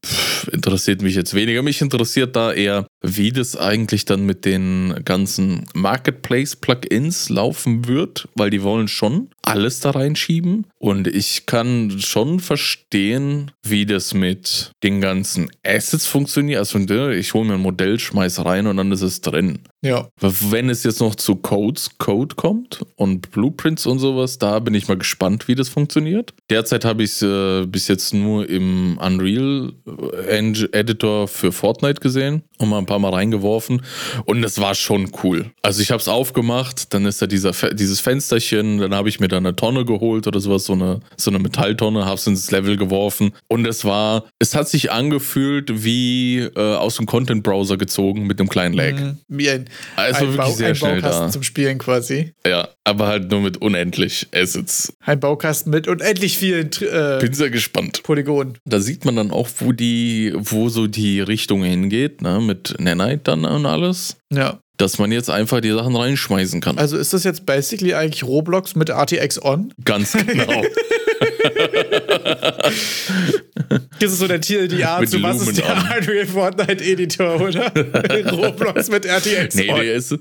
[0.04, 1.62] pff, interessiert mich jetzt weniger.
[1.62, 8.50] Mich interessiert da eher, wie das eigentlich dann mit den ganzen Marketplace-Plugins laufen wird, weil
[8.50, 10.66] die wollen schon alles da reinschieben.
[10.78, 16.58] Und ich kann schon verstehen, wie das mit den ganzen Assets funktioniert.
[16.58, 19.60] Also ne, ich hole mir ein Modell, schmeiß rein und dann ist es drin.
[19.84, 20.08] Ja.
[20.20, 24.86] Wenn es jetzt noch zu Codes, Code kommt und Blueprints und sowas, da bin ich
[24.86, 26.34] mal gespannt, wie das funktioniert.
[26.50, 29.72] Derzeit habe ich es äh, bis jetzt nur im Unreal
[30.28, 33.82] Editor für Fortnite gesehen und mal ein paar Mal reingeworfen.
[34.24, 35.50] Und das war schon cool.
[35.62, 39.28] Also ich habe es aufgemacht, dann ist da dieser, dieses Fensterchen, dann habe ich mir
[39.32, 42.76] da eine Tonne geholt oder sowas, so eine, so eine Metalltonne, habe es ins Level
[42.76, 43.32] geworfen.
[43.48, 48.48] Und es war, es hat sich angefühlt wie äh, aus dem Content-Browser gezogen mit einem
[48.48, 48.92] kleinen Lag.
[48.92, 49.64] Mhm, wie ein,
[49.96, 51.30] also ein, wirklich sehr ein schnell Baukasten da.
[51.30, 52.34] zum Spielen quasi.
[52.46, 54.92] Ja, aber halt nur mit unendlich Assets.
[55.00, 58.02] Ein Baukasten mit unendlich vielen äh, Bin sehr gespannt.
[58.02, 58.58] Polygonen.
[58.64, 62.40] Da sieht man dann auch, wo die, wo so die Richtung hingeht, ne?
[62.40, 64.16] Mit Nanite dann und alles.
[64.32, 66.76] Ja dass man jetzt einfach die Sachen reinschmeißen kann.
[66.76, 69.72] Also ist das jetzt basically eigentlich Roblox mit RTX On?
[69.84, 70.64] Ganz genau.
[73.98, 77.72] Das ist so der TLDR zu was ist der Unreal Fortnite Editor, oder?
[78.32, 79.54] Roblox mit RTX.
[79.54, 80.16] Nee, der ist.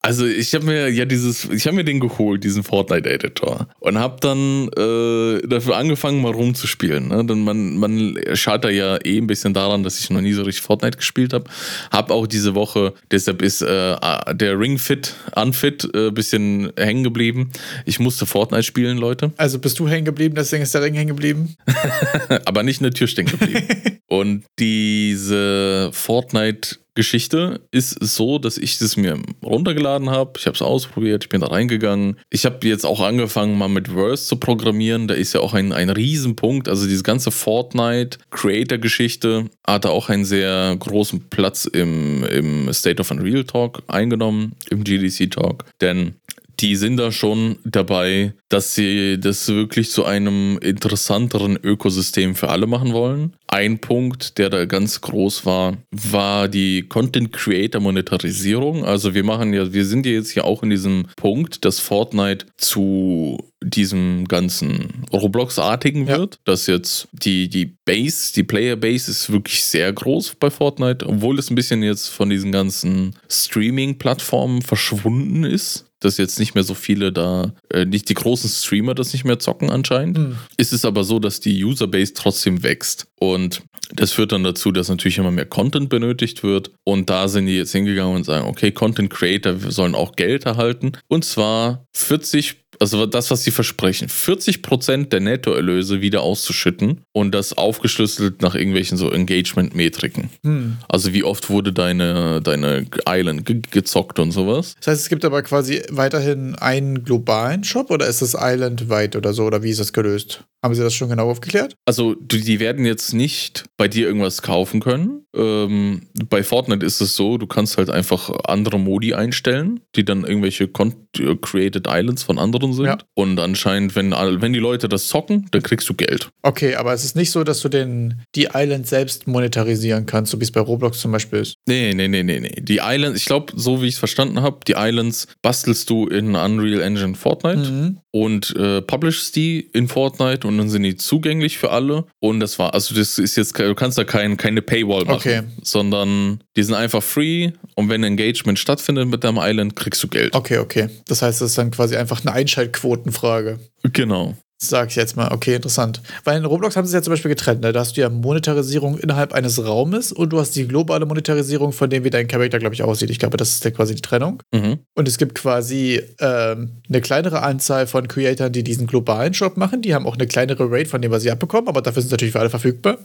[0.00, 3.68] Also ich habe mir ja dieses, ich habe mir den geholt, diesen Fortnite Editor.
[3.80, 7.08] Und habe dann äh, dafür angefangen, mal rumzuspielen.
[7.08, 7.24] Ne?
[7.24, 10.62] Denn man, man scheitert ja eh ein bisschen daran, dass ich noch nie so richtig
[10.62, 11.44] Fortnite gespielt habe.
[11.90, 13.96] Hab auch diese Woche, deshalb ist äh,
[14.34, 17.50] der Ring Fit, Unfit, ein äh, bisschen hängen geblieben.
[17.84, 19.32] Ich musste Fortnite spielen, Leute.
[19.36, 21.55] Also bist du hängen geblieben, deswegen ist der Ring hängen geblieben?
[22.44, 24.00] Aber nicht eine Tür stehen geblieben.
[24.08, 30.32] Und diese Fortnite Geschichte ist so, dass ich das mir runtergeladen habe.
[30.38, 32.18] Ich habe es ausprobiert, ich bin da reingegangen.
[32.30, 35.06] Ich habe jetzt auch angefangen, mal mit Verse zu programmieren.
[35.06, 36.68] Da ist ja auch ein, ein Riesenpunkt.
[36.68, 43.12] Also diese ganze Fortnite-Creator-Geschichte hat da auch einen sehr großen Platz im, im State of
[43.12, 45.66] Unreal Talk eingenommen, im GDC Talk.
[45.80, 46.16] Denn
[46.60, 52.66] die sind da schon dabei, dass sie das wirklich zu einem interessanteren Ökosystem für alle
[52.66, 53.34] machen wollen.
[53.48, 58.84] Ein Punkt, der da ganz groß war, war die Content Creator Monetarisierung.
[58.84, 62.46] Also wir machen ja, wir sind ja jetzt hier auch in diesem Punkt, dass Fortnite
[62.56, 66.40] zu diesem ganzen Roblox-artigen wird, ja.
[66.44, 71.50] dass jetzt die, die Base, die Player-Base ist wirklich sehr groß bei Fortnite, obwohl es
[71.50, 77.12] ein bisschen jetzt von diesen ganzen Streaming-Plattformen verschwunden ist dass jetzt nicht mehr so viele
[77.12, 80.18] da, äh, nicht die großen Streamer das nicht mehr zocken anscheinend.
[80.18, 80.36] Mhm.
[80.56, 83.06] Ist es aber so, dass die Userbase trotzdem wächst.
[83.18, 83.62] Und
[83.94, 86.70] das führt dann dazu, dass natürlich immer mehr Content benötigt wird.
[86.84, 90.92] Und da sind die jetzt hingegangen und sagen, okay, Content Creator sollen auch Geld erhalten.
[91.08, 97.52] Und zwar 40 also das, was sie versprechen, 40% der Nettoerlöse wieder auszuschütten und das
[97.56, 100.30] aufgeschlüsselt nach irgendwelchen so Engagement-Metriken.
[100.44, 100.78] Hm.
[100.88, 104.74] Also wie oft wurde deine, deine Island ge gezockt und sowas.
[104.78, 109.32] Das heißt, es gibt aber quasi weiterhin einen globalen Shop oder ist das Island-weit oder
[109.32, 110.44] so oder wie ist das gelöst?
[110.66, 111.76] Haben Sie das schon genau aufgeklärt?
[111.84, 115.24] Also, die werden jetzt nicht bei dir irgendwas kaufen können.
[115.32, 120.24] Ähm, bei Fortnite ist es so, du kannst halt einfach andere Modi einstellen, die dann
[120.24, 122.86] irgendwelche Created Islands von anderen sind.
[122.86, 122.98] Ja.
[123.14, 126.30] Und anscheinend, wenn, wenn die Leute das zocken, dann kriegst du Geld.
[126.42, 130.40] Okay, aber es ist nicht so, dass du den, die Island selbst monetarisieren kannst, so
[130.40, 131.54] wie es bei Roblox zum Beispiel ist.
[131.68, 132.60] Nee, nee, nee, nee, nee.
[132.60, 136.34] Die Islands, ich glaube, so wie ich es verstanden habe, die Islands bastelst du in
[136.34, 137.98] Unreal Engine Fortnite mhm.
[138.10, 142.06] und äh, publishst die in Fortnite und und dann sind die zugänglich für alle.
[142.20, 145.42] Und das war, also das ist jetzt, du kannst da kein, keine Paywall machen, okay.
[145.62, 150.34] sondern die sind einfach free und wenn Engagement stattfindet mit deinem Island, kriegst du Geld.
[150.34, 150.88] Okay, okay.
[151.08, 153.58] Das heißt, das ist dann quasi einfach eine Einschaltquotenfrage.
[153.92, 154.36] Genau.
[154.58, 156.00] Sag ich jetzt mal, okay, interessant.
[156.24, 157.60] Weil in Roblox haben sie es ja zum Beispiel getrennt.
[157.60, 157.74] Ne?
[157.74, 161.90] Da hast du ja Monetarisierung innerhalb eines Raumes und du hast die globale Monetarisierung von
[161.90, 163.10] dem, wie dein Charakter, glaube ich, aussieht.
[163.10, 164.42] Ich glaube, das ist ja quasi die Trennung.
[164.54, 164.78] Mhm.
[164.94, 169.82] Und es gibt quasi ähm, eine kleinere Anzahl von Creatoren, die diesen globalen Shop machen.
[169.82, 172.14] Die haben auch eine kleinere Rate von dem, was sie abbekommen, aber dafür sind sie
[172.14, 172.96] natürlich für alle verfügbar.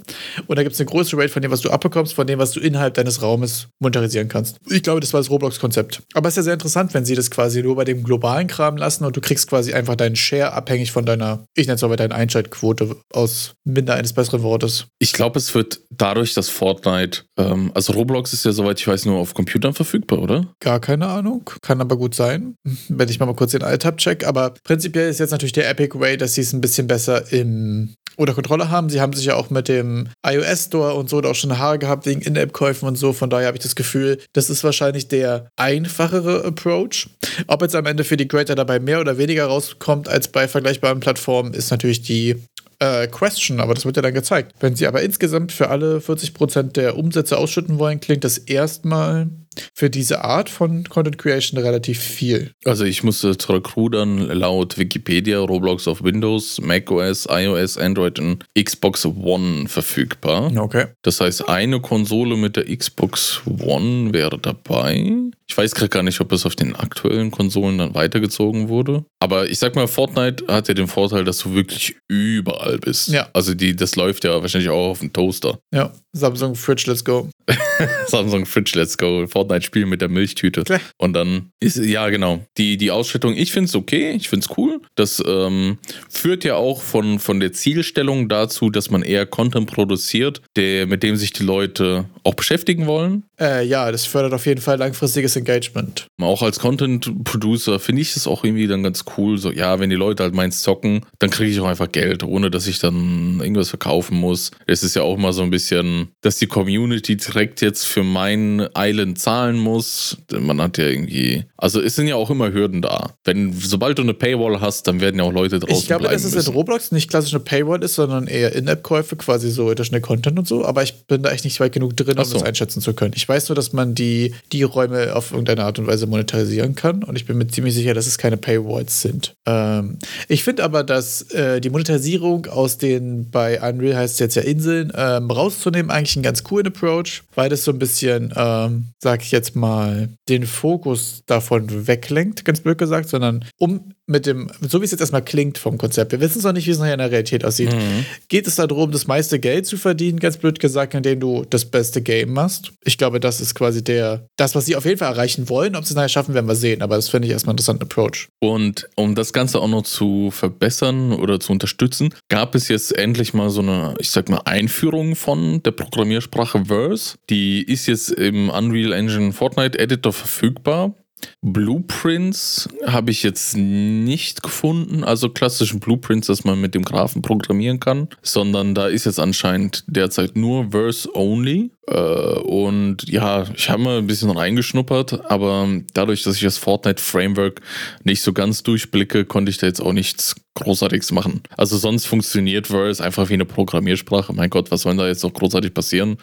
[0.48, 2.52] Und da gibt es eine größere Rate von dem, was du abbekommst, von dem, was
[2.52, 4.56] du innerhalb deines Raumes monetarisieren kannst.
[4.70, 6.02] Ich glaube, das war das Roblox-Konzept.
[6.14, 8.78] Aber es ist ja sehr interessant, wenn sie das quasi nur bei dem globalen Kram
[8.78, 11.96] lassen und du kriegst quasi einfach deinen Share abhängig von deiner ich nenne es aber
[11.96, 14.88] deine Einschaltquote aus minder eines besseren Wortes.
[15.00, 19.06] Ich glaube, es wird dadurch, dass Fortnite, ähm, also Roblox ist ja, soweit ich weiß,
[19.06, 20.54] nur auf Computern verfügbar, oder?
[20.60, 21.50] Gar keine Ahnung.
[21.62, 22.56] Kann aber gut sein.
[22.90, 24.28] Wenn ich mal, kurz den Alltab check.
[24.28, 27.96] Aber prinzipiell ist jetzt natürlich der Epic Way, dass sie es ein bisschen besser im
[28.22, 28.90] oder Kontrolle haben.
[28.90, 32.06] Sie haben sich ja auch mit dem iOS Store und so auch schon Haare gehabt
[32.06, 33.14] wegen In-App-Käufen und so.
[33.14, 37.10] Von daher habe ich das Gefühl, das ist wahrscheinlich der einfachere Approach.
[37.48, 41.00] Ob jetzt am Ende für die Creator dabei mehr oder weniger rauskommt als bei vergleichbaren
[41.00, 42.36] Plattformen, ist natürlich die
[42.80, 44.54] äh, Question, aber das wird ja dann gezeigt.
[44.60, 49.30] Wenn sie aber insgesamt für alle 40% der Umsätze ausschütten wollen, klingt das erstmal
[49.74, 52.52] für diese Art von Content Creation relativ viel.
[52.66, 59.68] Also ich musste zurückrudern, laut Wikipedia Roblox auf Windows, macOS, iOS, Android und Xbox One
[59.68, 60.52] verfügbar.
[60.56, 60.88] Okay.
[61.02, 65.12] Das heißt, eine Konsole mit der Xbox One wäre dabei.
[65.48, 69.04] Ich weiß gerade gar nicht, ob es auf den aktuellen Konsolen dann weitergezogen wurde.
[69.20, 73.10] Aber ich sag mal, Fortnite hat ja den Vorteil, dass du wirklich überall bist.
[73.10, 73.28] Ja.
[73.34, 75.60] Also die, das läuft ja wahrscheinlich auch auf dem Toaster.
[75.74, 77.30] Ja, Samsung Fridge, let's go.
[78.08, 79.26] Samsung Fridge, let's go.
[79.28, 80.64] Fortnite spielen mit der Milchtüte.
[80.64, 80.82] Klar.
[80.98, 84.58] Und dann ist, ja genau, die, die Ausstattung, ich finde es okay, ich finde es
[84.58, 84.82] cool.
[84.96, 85.78] Das ähm,
[86.10, 91.04] führt ja auch von, von der Zielstellung dazu, dass man eher Content produziert, der, mit
[91.04, 93.24] dem sich die Leute auch beschäftigen wollen.
[93.40, 96.08] Äh, ja, das fördert auf jeden Fall langfristiges Engagement.
[96.22, 99.38] Auch als Content-Producer finde ich es auch irgendwie dann ganz cool.
[99.38, 102.52] So, ja, wenn die Leute halt meins zocken, dann kriege ich auch einfach Geld, ohne
[102.52, 104.52] dass ich dann irgendwas verkaufen muss.
[104.68, 108.68] Es ist ja auch mal so ein bisschen, dass die Community direkt jetzt für mein
[108.76, 110.18] Island zahlen muss.
[110.32, 113.16] Denn Man hat ja irgendwie, also es sind ja auch immer Hürden da.
[113.24, 116.24] Wenn, sobald du eine Paywall hast, dann werden ja auch Leute draußen Ich glaube, dass
[116.24, 120.40] es in Roblox nicht klassisch eine Paywall ist, sondern eher In-App-Käufe, quasi so additional Content
[120.40, 120.66] und so.
[120.66, 122.36] Aber ich bin da echt nicht weit genug drin, um so.
[122.36, 123.14] das einschätzen zu können.
[123.16, 127.04] Ich weiß nur, dass man die, die Räume auf irgendeine Art und Weise monetarisieren kann.
[127.04, 129.36] Und ich bin mir ziemlich sicher, dass es keine Paywalls sind.
[129.46, 134.36] Ähm, ich finde aber, dass äh, die Monetarisierung aus den, bei Unreal heißt es jetzt
[134.36, 138.88] ja Inseln, ähm, rauszunehmen, eigentlich einen ganz coolen Approach, weil das so ein bisschen, ähm,
[139.00, 144.50] sag ich jetzt mal, den Fokus davon weglenkt, ganz blöd gesagt, sondern um mit dem,
[144.62, 146.80] so wie es jetzt erstmal klingt vom Konzept, wir wissen es noch nicht, wie es
[146.80, 148.06] nachher in der Realität aussieht, Mhm.
[148.28, 152.02] geht es darum, das meiste Geld zu verdienen, ganz blöd gesagt, indem du das beste
[152.02, 152.74] Game machst.
[152.84, 155.76] Ich glaube, das ist quasi der, das, was sie auf jeden Fall erreichen wollen.
[155.76, 156.82] Ob sie es nachher schaffen, werden wir sehen.
[156.82, 158.28] Aber das finde ich erstmal einen interessanten Approach.
[158.40, 163.34] Und um das Ganze auch noch zu verbessern oder zu unterstützen, gab es jetzt endlich
[163.34, 167.16] mal so eine, ich sag mal, Einführung von der Programmiersprache Verse.
[167.30, 170.94] Die ist jetzt im Unreal Engine Fortnite Editor verfügbar.
[171.42, 177.80] Blueprints habe ich jetzt nicht gefunden, also klassischen Blueprints, dass man mit dem Graphen programmieren
[177.80, 181.72] kann, sondern da ist jetzt anscheinend derzeit nur Verse Only.
[181.88, 187.02] Äh, und ja, ich habe mal ein bisschen reingeschnuppert, aber dadurch, dass ich das Fortnite
[187.02, 187.62] Framework
[188.04, 191.42] nicht so ganz durchblicke, konnte ich da jetzt auch nichts Großartiges machen.
[191.58, 194.34] Also sonst funktioniert Verse einfach wie eine Programmiersprache.
[194.34, 196.18] Mein Gott, was soll da jetzt noch großartig passieren?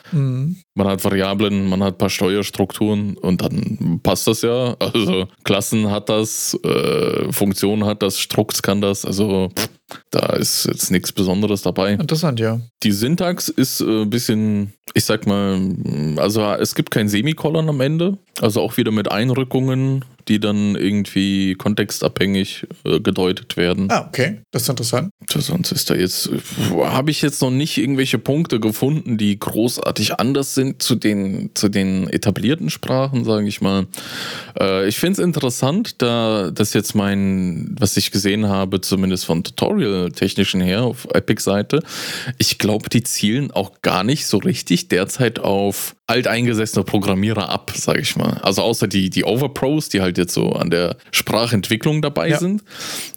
[0.74, 4.76] Man hat Variablen, man hat ein paar Steuerstrukturen und dann passt das ja.
[4.78, 9.04] Also Klassen hat das, äh, Funktionen hat das, Structs kann das.
[9.06, 9.70] Also pff,
[10.10, 11.92] da ist jetzt nichts Besonderes dabei.
[11.92, 12.60] Interessant, ja.
[12.82, 15.60] Die Syntax ist äh, ein bisschen, ich sag mal,
[16.16, 18.18] also es gibt kein Semikolon am Ende.
[18.40, 23.90] Also auch wieder mit Einrückungen, die dann irgendwie kontextabhängig äh, gedeutet werden.
[23.90, 24.40] Ah, okay.
[24.50, 25.10] Das ist interessant.
[25.28, 26.30] Sonst ist da jetzt,
[26.70, 31.68] habe ich jetzt noch nicht irgendwelche Punkte gefunden, die großartig anders sind zu den, zu
[31.68, 33.86] den etablierten Sprachen, sage ich mal.
[34.58, 39.44] Äh, ich finde es interessant, da das jetzt mein, was ich gesehen habe, zumindest von
[39.44, 41.82] Tutorial-technischen her auf Epic-Seite,
[42.38, 48.00] ich glaube, die zielen auch gar nicht so richtig derzeit auf alteingesessene Programmierer ab, sage
[48.00, 48.38] ich mal.
[48.42, 52.38] Also außer die, die Overpros, die halt jetzt so an der Sprachentwicklung dabei Ja.
[52.38, 52.64] sind.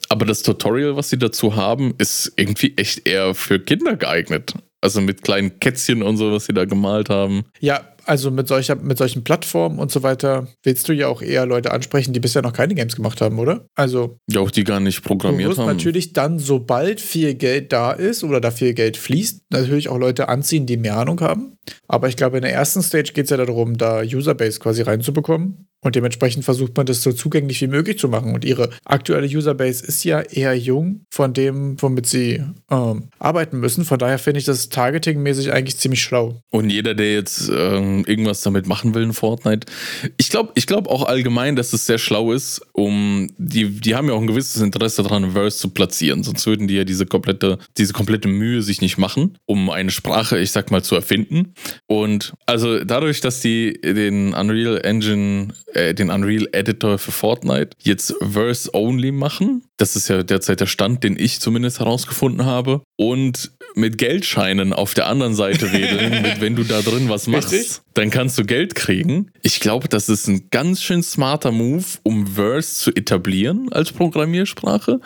[0.09, 4.53] Aber das Tutorial, was sie dazu haben, ist irgendwie echt eher für Kinder geeignet.
[4.81, 7.43] Also mit kleinen Kätzchen und so, was sie da gemalt haben.
[7.59, 11.45] Ja, also mit, solcher, mit solchen Plattformen und so weiter willst du ja auch eher
[11.45, 13.65] Leute ansprechen, die bisher noch keine Games gemacht haben, oder?
[13.75, 15.67] Also Ja, auch die gar nicht du programmiert wirst haben.
[15.67, 20.29] natürlich dann, sobald viel Geld da ist oder da viel Geld fließt, natürlich auch Leute
[20.29, 21.57] anziehen, die mehr Ahnung haben.
[21.87, 25.67] Aber ich glaube, in der ersten Stage geht es ja darum, da Userbase quasi reinzubekommen.
[25.83, 28.33] Und dementsprechend versucht man das so zugänglich wie möglich zu machen.
[28.35, 33.83] Und ihre aktuelle Userbase ist ja eher jung von dem, womit sie ähm, arbeiten müssen.
[33.83, 36.41] Von daher finde ich das targetingmäßig eigentlich ziemlich schlau.
[36.51, 39.67] Und jeder, der jetzt ähm, irgendwas damit machen will in Fortnite,
[40.17, 44.07] ich glaube ich glaub auch allgemein, dass es sehr schlau ist, um die, die haben
[44.07, 46.23] ja auch ein gewisses Interesse daran, Verse zu platzieren.
[46.23, 50.37] Sonst würden die ja diese komplette, diese komplette Mühe sich nicht machen, um eine Sprache,
[50.37, 51.53] ich sag mal, zu erfinden.
[51.87, 58.13] Und also dadurch, dass die den Unreal Engine, äh, den Unreal Editor für Fortnite jetzt
[58.21, 62.81] Verse Only machen, das ist ja derzeit der Stand, den ich zumindest herausgefunden habe.
[62.97, 67.51] Und mit Geldscheinen auf der anderen Seite wedeln, mit, wenn du da drin was machst,
[67.51, 67.81] Richtig.
[67.93, 69.31] Dann kannst du Geld kriegen.
[69.41, 74.99] Ich glaube, das ist ein ganz schön smarter Move, um Verse zu etablieren als Programmiersprache.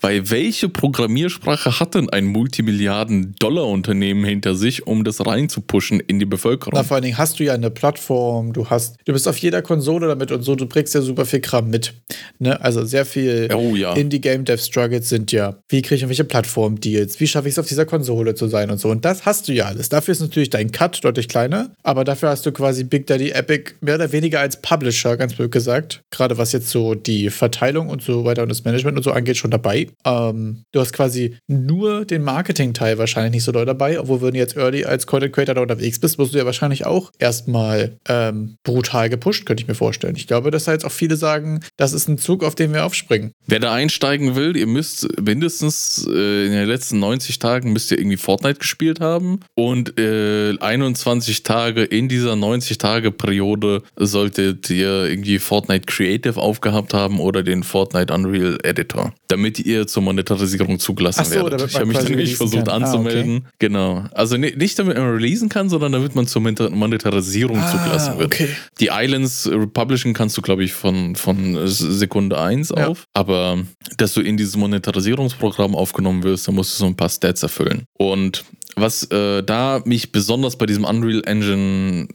[0.00, 6.72] Weil welche Programmiersprache hat denn ein Multimilliarden-Dollar-Unternehmen hinter sich, um das reinzupushen in die Bevölkerung?
[6.74, 9.60] Na, vor allen Dingen hast du ja eine Plattform, du hast, du bist auf jeder
[9.62, 11.94] Konsole damit und so, du bringst ja super viel Kram mit.
[12.38, 12.60] Ne?
[12.60, 13.94] Also sehr viel Oh ja.
[13.94, 18.34] Indie-Game-Dev-Struggles sind ja, wie kriege ich irgendwelche Plattform-Deals, wie schaffe ich es auf dieser Konsole
[18.34, 18.88] zu sein und so.
[18.88, 19.88] Und das hast du ja alles.
[19.88, 23.72] Dafür ist natürlich dein Cut deutlich kleiner, aber dafür hast du quasi Big Daddy Epic
[23.80, 26.02] mehr oder weniger als Publisher, ganz blöd gesagt.
[26.10, 29.36] Gerade was jetzt so die Verteilung und so weiter und das Management und so angeht,
[29.36, 29.88] schon dabei.
[30.04, 34.38] Ähm, du hast quasi nur den Marketing-Teil wahrscheinlich nicht so doll dabei, obwohl wenn du
[34.38, 38.56] jetzt Early als Content Creator da unterwegs bist, musst du ja wahrscheinlich auch erstmal ähm,
[38.64, 40.16] brutal gepusht, könnte ich mir vorstellen.
[40.16, 42.84] Ich glaube, dass da jetzt auch viele sagen, das ist ein Zug, auf den wir
[42.84, 43.32] aufspringen.
[43.46, 47.98] Wer da einsteigen will, ihr müsst mindestens äh, in den letzten 90 Tagen müsst ihr
[47.98, 55.06] irgendwie Fortnite gespielt haben und äh, 21 Tage in dieser 90 Tage Periode solltet ihr
[55.06, 61.24] irgendwie Fortnite Creative aufgehabt haben oder den Fortnite Unreal Editor, damit ihr zur Monetarisierung zugelassen
[61.24, 61.62] so, werdet.
[61.70, 62.82] Ich habe mich dann releasen versucht kann.
[62.82, 63.46] Ah, anzumelden.
[63.58, 64.04] Genau.
[64.12, 68.18] Also ni- nicht damit man releasen kann, sondern damit man zur Moneta- Monetarisierung Ah, zugelassen
[68.18, 68.26] wird.
[68.26, 68.48] okay.
[68.80, 72.88] Die Islands publishen kannst du, glaube ich, von, von Sekunde 1 Ja.
[72.88, 73.04] auf.
[73.14, 73.58] Aber
[73.96, 77.84] dass du in dieses Monetarisierungsprogramm aufgenommen wirst, da musst du so ein paar Stats erfüllen.
[77.98, 78.44] Und
[78.76, 82.08] was äh, da mich besonders bei diesem Unreal Engine,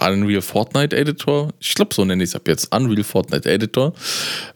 [0.00, 3.92] Unreal Fortnite Editor, ich glaube, so nenne ich es ab jetzt, Unreal Fortnite Editor,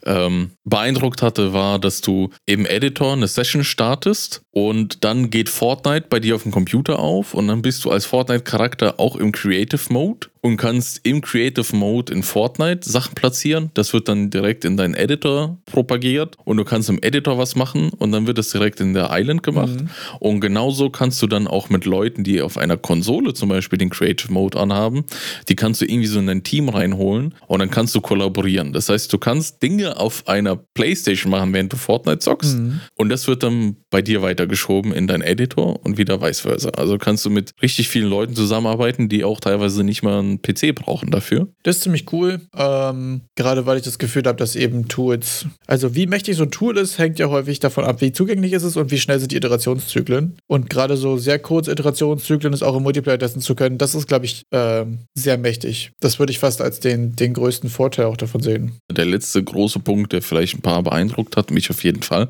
[0.05, 6.07] ähm, beeindruckt hatte, war, dass du im Editor eine Session startest und dann geht Fortnite
[6.09, 9.81] bei dir auf dem Computer auf und dann bist du als Fortnite-Charakter auch im Creative
[9.91, 13.71] Mode und kannst im Creative Mode in Fortnite Sachen platzieren.
[13.73, 17.89] Das wird dann direkt in deinen Editor propagiert und du kannst im Editor was machen
[17.89, 19.73] und dann wird es direkt in der Island gemacht.
[20.19, 23.89] Und genauso kannst du dann auch mit Leuten, die auf einer Konsole zum Beispiel den
[23.89, 25.05] Creative Mode anhaben,
[25.49, 28.71] die kannst du irgendwie so in dein Team reinholen und dann kannst du kollaborieren.
[28.71, 32.55] Das heißt, du kannst Dinge auf einer Playstation machen, während du Fortnite zockst
[32.93, 36.69] und das wird dann bei dir weitergeschoben in deinen Editor und wieder vice versa.
[36.69, 40.75] Also kannst du mit richtig vielen Leuten zusammenarbeiten, die auch teilweise nicht mal einen PC
[40.75, 41.47] brauchen dafür.
[41.63, 42.41] Das ist ziemlich cool.
[42.55, 46.51] Ähm, gerade weil ich das Gefühl habe, dass eben Tools, also wie mächtig so ein
[46.51, 49.31] Tool ist, hängt ja häufig davon ab, wie zugänglich ist es und wie schnell sind
[49.31, 50.37] die Iterationszyklen.
[50.47, 54.07] Und gerade so sehr kurze Iterationszyklen ist auch im Multiplayer testen zu können, das ist,
[54.07, 55.91] glaube ich, ähm, sehr mächtig.
[55.99, 58.73] Das würde ich fast als den, den größten Vorteil auch davon sehen.
[58.91, 62.29] Der letzte große Punkt, der vielleicht ein paar beeindruckt hat, mich auf jeden Fall,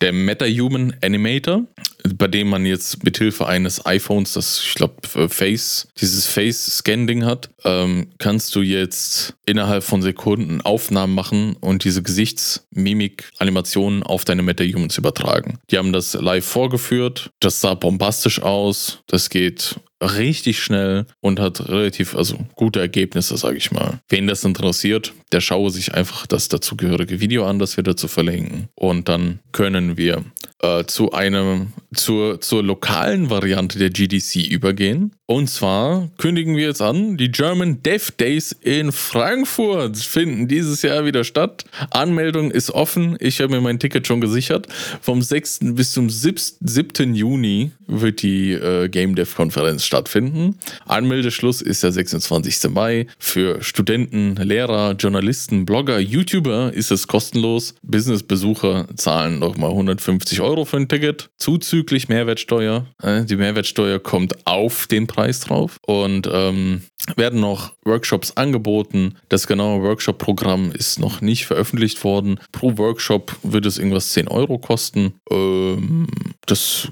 [0.00, 1.64] der MetaHuman Animator,
[2.16, 8.08] bei dem man jetzt mithilfe eines iPhones, das ich glaube Face, dieses Face-Scan-Ding hat, ähm,
[8.18, 15.58] kannst du jetzt innerhalb von Sekunden Aufnahmen machen und diese Gesichtsmimik-Animationen auf deine MetaHumans übertragen.
[15.70, 21.68] Die haben das live vorgeführt, das sah bombastisch aus, das geht richtig schnell und hat
[21.68, 24.00] relativ, also gute Ergebnisse, sage ich mal.
[24.08, 28.68] Wen das interessiert, der schaue sich einfach das dazugehörige Video an, das wir dazu verlinken.
[28.74, 30.24] Und dann können wir
[30.60, 35.14] äh, zu einem, zur, zur lokalen Variante der GDC übergehen.
[35.30, 41.04] Und zwar kündigen wir jetzt an, die German Dev Days in Frankfurt finden dieses Jahr
[41.04, 41.66] wieder statt.
[41.90, 43.14] Anmeldung ist offen.
[43.20, 44.68] Ich habe mir mein Ticket schon gesichert.
[45.02, 45.74] Vom 6.
[45.74, 47.14] bis zum 7.
[47.14, 50.58] Juni wird die äh, Game Dev Konferenz stattfinden.
[50.86, 52.70] Anmeldeschluss ist der 26.
[52.70, 53.06] Mai.
[53.18, 57.74] Für Studenten, Lehrer, Journalisten, Blogger, YouTuber ist es kostenlos.
[57.82, 62.86] Businessbesucher zahlen nochmal 150 Euro für ein Ticket, zuzüglich Mehrwertsteuer.
[63.02, 66.82] Äh, Die Mehrwertsteuer kommt auf den Preis drauf und ähm,
[67.16, 69.16] werden noch Workshops angeboten.
[69.28, 72.38] Das genaue Workshop-Programm ist noch nicht veröffentlicht worden.
[72.52, 75.14] Pro Workshop wird es irgendwas 10 Euro kosten.
[75.30, 76.06] Ähm,
[76.46, 76.88] das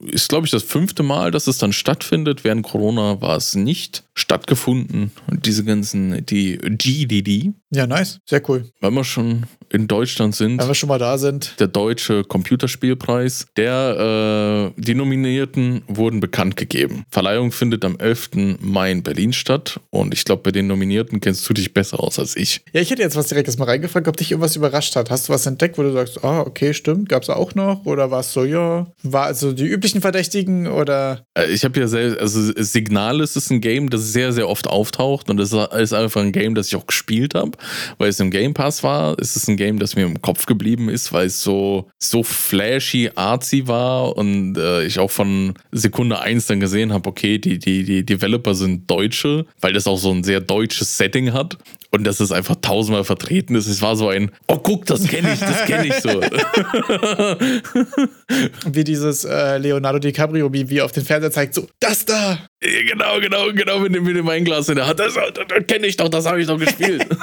[0.00, 2.44] ist, glaube ich, das fünfte Mal, dass es dann stattfindet.
[2.44, 5.10] Während Corona war es nicht stattgefunden.
[5.30, 8.20] Und diese ganzen, die GDD, Ja, nice.
[8.26, 8.70] Sehr cool.
[8.80, 11.54] wenn wir schon in Deutschland sind, Wenn wir schon mal da sind.
[11.60, 13.46] der deutsche Computerspielpreis.
[13.56, 17.04] Der, äh, die Nominierten wurden bekannt gegeben.
[17.10, 18.58] Verleihung findet am 11.
[18.60, 19.80] Mai in Berlin statt.
[19.90, 22.62] Und ich glaube, bei den Nominierten kennst du dich besser aus als ich.
[22.72, 25.10] Ja, ich hätte jetzt was direktes mal reingefragt, ob dich irgendwas überrascht hat.
[25.10, 27.84] Hast du was entdeckt, wo du sagst, ah, okay, stimmt, gab's auch noch?
[27.86, 31.86] Oder war es so, ja, war also die üblichen Verdächtigen oder Äh, Ich habe ja
[31.88, 35.30] selbst, also Signalis ist ein Game, das sehr, sehr oft auftaucht.
[35.30, 37.52] Und das ist einfach ein Game, das ich auch gespielt habe,
[37.98, 39.16] weil es im Game Pass war.
[39.20, 43.10] Es ist ein Game, das mir im Kopf geblieben ist, weil es so, so flashy,
[43.14, 47.84] artsy war und äh, ich auch von Sekunde 1 dann gesehen habe, okay, die, die,
[47.84, 51.58] die Developer sind Deutsche, weil das auch so ein sehr deutsches Setting hat.
[51.92, 53.66] Und dass es einfach tausendmal vertreten ist.
[53.66, 56.08] Es war so ein, oh guck, das kenne ich, das kenne ich so.
[58.72, 62.38] wie dieses äh, Leonardo DiCaprio, wie, wie auf den Fernseher zeigt, so, das da!
[62.62, 65.00] Genau, genau, genau, mit dem, mit dem Weinglas in der Hand.
[65.00, 67.06] Das, das, das kenne ich doch, das habe ich doch gespielt.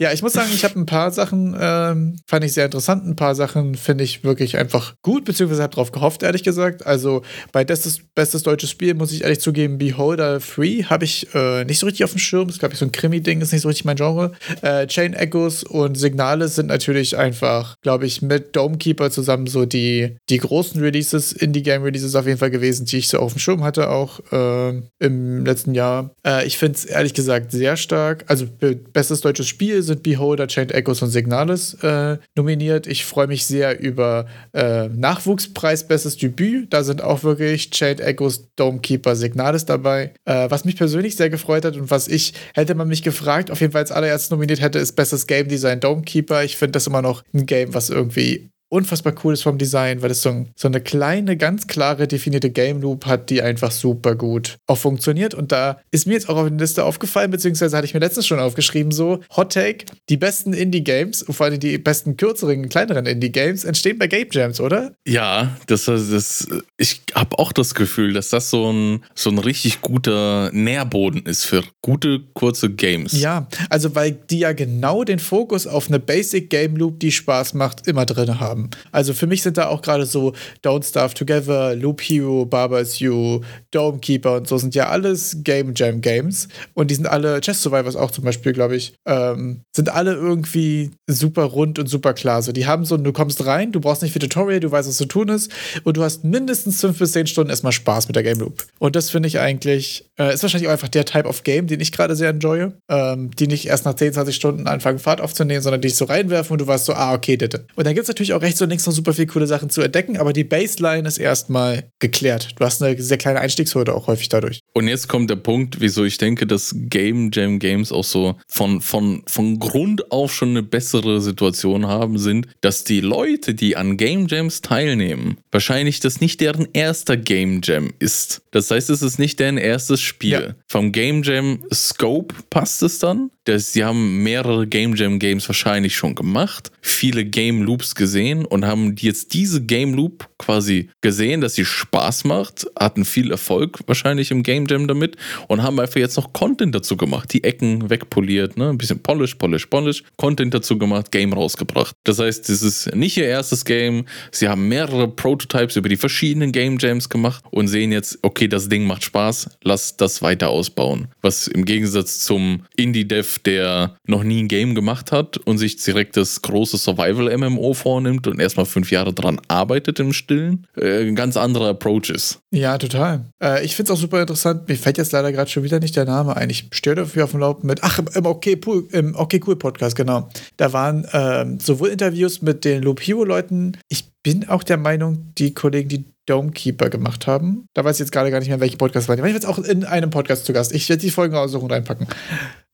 [0.00, 3.06] Ja, ich muss sagen, ich habe ein paar Sachen, ähm, fand ich sehr interessant.
[3.06, 6.84] Ein paar Sachen finde ich wirklich einfach gut, beziehungsweise habe drauf gehofft, ehrlich gesagt.
[6.84, 11.64] Also bei bestes, bestes deutsches Spiel muss ich ehrlich zugeben, Beholder 3 habe ich äh,
[11.64, 12.46] nicht so richtig auf dem Schirm.
[12.48, 14.32] Das ist, glaube ich, so ein Krimi-Ding, ist nicht so richtig mein Genre.
[14.62, 20.16] Äh, Chain Echoes und Signale sind natürlich einfach, glaube ich, mit Domekeeper zusammen so die,
[20.28, 23.90] die großen Releases, Indie-Game-Releases auf jeden Fall gewesen, die ich so auf dem Schirm hatte
[23.90, 24.18] auch.
[24.32, 26.14] Äh, äh, im letzten Jahr.
[26.26, 28.24] Äh, ich finde es ehrlich gesagt sehr stark.
[28.28, 28.46] Also
[28.92, 32.86] bestes deutsches Spiel sind Beholder, Chained Echoes und Signalis äh, nominiert.
[32.86, 36.72] Ich freue mich sehr über äh, Nachwuchspreis Bestes Debüt.
[36.72, 40.14] Da sind auch wirklich Chained Echoes, Domekeeper, Signalis dabei.
[40.24, 43.60] Äh, was mich persönlich sehr gefreut hat und was ich, hätte man mich gefragt, auf
[43.60, 46.44] jeden Fall als allererstes nominiert hätte, ist Bestes Game Design Domekeeper.
[46.44, 50.10] Ich finde das immer noch ein Game, was irgendwie unfassbar cool ist vom Design, weil
[50.10, 54.56] es so, so, eine kleine, ganz klare, definierte Game Loop hat, die einfach super gut
[54.66, 55.34] auch funktioniert.
[55.34, 58.26] Und da ist mir jetzt auch auf der Liste aufgefallen, beziehungsweise hatte ich mir letztens
[58.26, 63.64] schon aufgeschrieben, so Hot Take, die besten Indie-Games, vor allem die besten kürzeren, kleineren Indie-Games,
[63.64, 64.94] entstehen bei Game Jams, oder?
[65.06, 69.82] Ja, das, das ich habe auch das Gefühl, dass das so ein, so ein richtig
[69.82, 73.12] guter Nährboden ist für gute, kurze Games.
[73.12, 77.54] Ja, also weil die ja genau den Fokus auf eine Basic Game Loop, die Spaß
[77.54, 78.63] macht, immer drin haben.
[78.92, 80.32] Also für mich sind da auch gerade so
[80.64, 83.40] Don't Starve Together, Loop Hero, Barbers You,
[83.70, 86.48] Dome Keeper und so sind ja alles Game Jam Games.
[86.74, 90.90] Und die sind alle, Chess Survivors auch zum Beispiel, glaube ich, ähm, sind alle irgendwie
[91.06, 92.42] super rund und super klar.
[92.42, 94.96] So, die haben so, du kommst rein, du brauchst nicht viel Tutorial, du weißt, was
[94.96, 95.50] zu tun ist
[95.84, 98.64] und du hast mindestens fünf bis zehn Stunden erstmal Spaß mit der Game Loop.
[98.78, 101.80] Und das finde ich eigentlich, äh, ist wahrscheinlich auch einfach der Type of Game, den
[101.80, 102.72] ich gerade sehr enjoye.
[102.88, 106.52] Ähm, die nicht erst nach 10, 20 Stunden anfangen, Fahrt aufzunehmen, sondern dich so reinwerfen
[106.52, 107.66] und du weißt so, ah, okay, bitte.
[107.74, 109.82] Und dann gibt es natürlich auch rechts und links noch super viele coole Sachen zu
[109.82, 112.50] entdecken, aber die Baseline ist erstmal geklärt.
[112.56, 114.60] Du hast eine sehr kleine Einstiegshürde auch häufig dadurch.
[114.72, 118.80] Und jetzt kommt der Punkt, wieso ich denke, dass Game Jam Games auch so von,
[118.80, 123.96] von, von Grund auf schon eine bessere Situation haben, sind, dass die Leute, die an
[123.96, 128.42] Game Jams teilnehmen, wahrscheinlich das nicht deren erster Game Jam ist.
[128.54, 130.30] Das heißt, es ist nicht deren erstes Spiel.
[130.30, 130.54] Ja.
[130.68, 133.32] Vom Game Jam Scope passt es dann.
[133.46, 138.64] Das, sie haben mehrere Game Jam Games wahrscheinlich schon gemacht, viele Game Loops gesehen und
[138.64, 144.30] haben jetzt diese Game Loop quasi gesehen, dass sie Spaß macht, hatten viel Erfolg wahrscheinlich
[144.30, 145.16] im Game Jam damit
[145.48, 148.70] und haben einfach jetzt noch Content dazu gemacht, die Ecken wegpoliert, ne?
[148.70, 151.94] ein bisschen polish, polish, polish, Content dazu gemacht, Game rausgebracht.
[152.04, 154.06] Das heißt, das ist nicht ihr erstes Game.
[154.30, 158.68] Sie haben mehrere Prototypes über die verschiedenen Game Jams gemacht und sehen jetzt, okay, das
[158.68, 161.08] Ding macht Spaß, lass das weiter ausbauen.
[161.22, 166.16] Was im Gegensatz zum Indie-Dev der noch nie ein Game gemacht hat und sich direkt
[166.16, 171.36] das große Survival-MMO vornimmt und erstmal fünf Jahre dran arbeitet im Stillen, äh, ein ganz
[171.36, 172.40] anderer Approach ist.
[172.50, 173.24] Ja, total.
[173.42, 174.68] Äh, ich finde es auch super interessant.
[174.68, 176.50] Mir fällt jetzt leider gerade schon wieder nicht der Name ein.
[176.50, 177.82] Ich stehe dafür auf dem Laufen mit.
[177.82, 180.28] Ach, im Okay, Pool, im okay Cool Podcast, genau.
[180.56, 183.78] Da waren ähm, sowohl Interviews mit den Loop Hero Leuten.
[183.88, 187.68] Ich bin auch der Meinung, die Kollegen, die Domekeeper gemacht haben.
[187.74, 189.18] Da weiß ich jetzt gerade gar nicht mehr, welche Podcast waren.
[189.18, 190.72] Ich war jetzt auch in einem Podcast zu Gast.
[190.72, 192.06] Ich werde die Folgen aussuchen und reinpacken.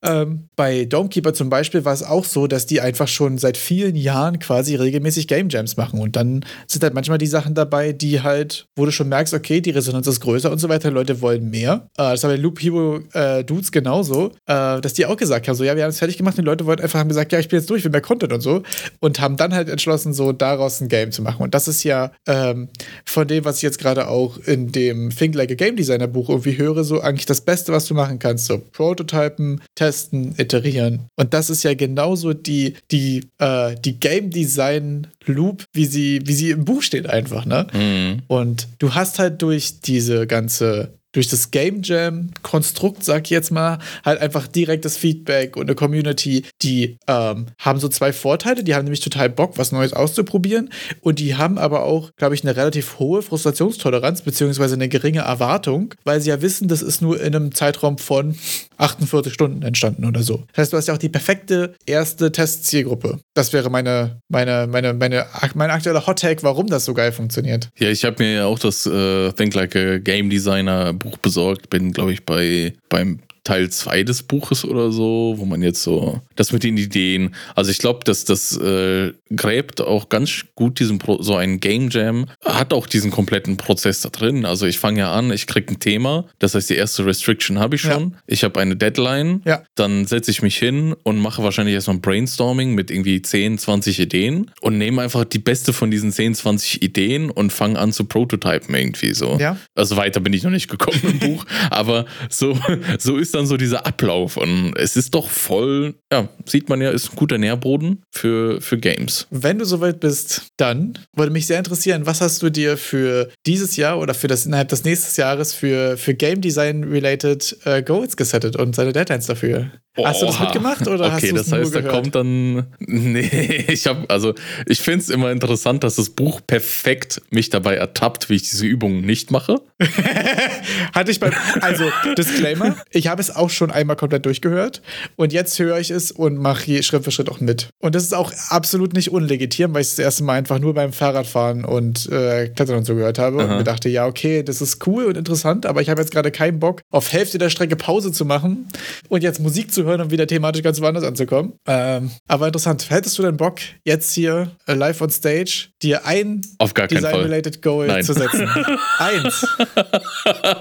[0.03, 3.97] Ähm, bei Domekeeper zum Beispiel war es auch so, dass die einfach schon seit vielen
[3.97, 6.01] Jahren quasi regelmäßig Game Jams machen.
[6.01, 9.61] Und dann sind halt manchmal die Sachen dabei, die halt, wo du schon merkst, okay,
[9.61, 11.89] die Resonanz ist größer und so weiter, Leute wollen mehr.
[11.99, 15.55] Äh, das haben bei Loop Hero äh, Dudes genauso, äh, dass die auch gesagt haben,
[15.55, 17.39] so, ja, wir haben es fertig gemacht und die Leute wollten einfach haben gesagt, ja,
[17.39, 18.63] ich bin jetzt durch, ich will mehr Content und so.
[19.01, 21.43] Und haben dann halt entschlossen, so daraus ein Game zu machen.
[21.43, 22.69] Und das ist ja ähm,
[23.05, 26.31] von dem, was ich jetzt gerade auch in dem Think Like a Game Designer Buch
[26.31, 28.47] irgendwie höre, so eigentlich das Beste, was du machen kannst.
[28.47, 31.07] So Prototypen, Testen, testen, iterieren.
[31.16, 36.32] Und das ist ja genauso die, die, äh, die Game Design Loop, wie sie, wie
[36.32, 37.66] sie im Buch steht, einfach, ne?
[37.72, 38.22] Mhm.
[38.28, 43.79] Und du hast halt durch diese ganze durch das Game Jam-Konstrukt, sag ich jetzt mal,
[44.05, 48.63] halt einfach direktes Feedback und eine Community, die ähm, haben so zwei Vorteile.
[48.63, 50.71] Die haben nämlich total Bock, was Neues auszuprobieren.
[51.01, 55.95] Und die haben aber auch, glaube ich, eine relativ hohe Frustrationstoleranz, beziehungsweise eine geringe Erwartung,
[56.05, 58.37] weil sie ja wissen, das ist nur in einem Zeitraum von
[58.79, 60.45] 48 Stunden entstanden oder so.
[60.49, 63.21] Das heißt, du hast ja auch die perfekte erste Testzielgruppe.
[63.35, 67.69] Das wäre meine, meine, meine, meine, mein aktueller Hot Take, warum das so geil funktioniert.
[67.79, 71.69] Ja, ich habe mir ja auch das äh, Think Like a Game Designer Buch besorgt,
[71.71, 73.19] bin, glaube ich, bei beim
[73.51, 77.73] Teil 2 des Buches oder so, wo man jetzt so das mit den Ideen, also
[77.73, 82.27] ich glaube, dass das äh, gräbt auch ganz gut diesen Pro so ein Game Jam
[82.45, 84.45] hat auch diesen kompletten Prozess da drin.
[84.45, 87.75] Also ich fange ja an, ich kriege ein Thema, das heißt die erste Restriction habe
[87.75, 88.11] ich schon.
[88.11, 88.19] Ja.
[88.27, 89.65] Ich habe eine Deadline, ja.
[89.75, 93.99] dann setze ich mich hin und mache wahrscheinlich erstmal ein Brainstorming mit irgendwie 10, 20
[93.99, 98.05] Ideen und nehme einfach die beste von diesen 10, 20 Ideen und fange an zu
[98.05, 99.39] prototypen irgendwie so.
[99.41, 99.57] Ja.
[99.75, 102.57] Also weiter bin ich noch nicht gekommen im Buch, aber so
[102.99, 106.80] so ist ist dann so dieser Ablauf und es ist doch voll, ja, sieht man
[106.80, 109.26] ja, ist ein guter Nährboden für, für Games.
[109.30, 113.76] Wenn du soweit bist, dann würde mich sehr interessieren, was hast du dir für dieses
[113.76, 118.16] Jahr oder für das innerhalb des nächsten Jahres für, für Game Design related äh, Goals
[118.16, 119.70] gesettet und seine Deadlines dafür?
[119.97, 122.66] Hast du das mitgemacht oder okay, hast du das heißt, da kommt dann.
[122.93, 124.34] Nee, ich habe, also
[124.66, 128.66] ich finde es immer interessant, dass das Buch perfekt mich dabei ertappt, wie ich diese
[128.66, 129.61] Übungen nicht mache.
[130.93, 131.32] Hatte ich beim.
[131.61, 131.84] Also,
[132.16, 134.82] Disclaimer, ich habe es auch schon einmal komplett durchgehört
[135.16, 137.68] und jetzt höre ich es und mache Schritt für Schritt auch mit.
[137.80, 140.93] Und das ist auch absolut nicht unlegitim, weil ich das erste Mal einfach nur beim
[140.93, 143.51] Fahrradfahren und äh, Klettern und so gehört habe Aha.
[143.51, 146.30] und mir dachte, ja, okay, das ist cool und interessant, aber ich habe jetzt gerade
[146.30, 148.68] keinen Bock, auf Hälfte der Strecke Pause zu machen
[149.09, 151.55] und jetzt Musik zu hören und wieder thematisch ganz woanders anzukommen.
[151.66, 152.91] Ähm, aber interessant.
[152.91, 156.43] Hättest du denn Bock, jetzt hier äh, live on stage dir ein
[156.91, 158.05] Design-related Goal Nein.
[158.05, 158.49] zu setzen?
[158.99, 159.47] Eins.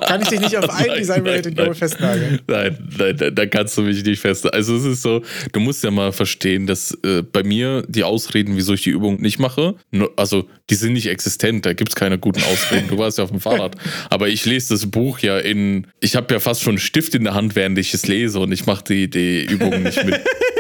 [0.08, 2.40] Kann ich dich nicht auf ein Design-related Goal festnageln?
[2.48, 4.58] Nein, nein, nein, da kannst du mich nicht festnageln.
[4.58, 5.22] Also es ist so,
[5.52, 9.22] du musst ja mal verstehen, dass äh, bei mir die Ausreden, wieso ich die Übung
[9.22, 12.88] nicht mache, nur, also die sind nicht existent, da gibt es keine guten Ausreden.
[12.88, 13.76] Du warst ja auf dem Fahrrad.
[14.10, 17.24] Aber ich lese das Buch ja in, ich habe ja fast schon einen Stift in
[17.24, 20.20] der Hand, während ich es lese und ich mache die, die Übungen nicht mit.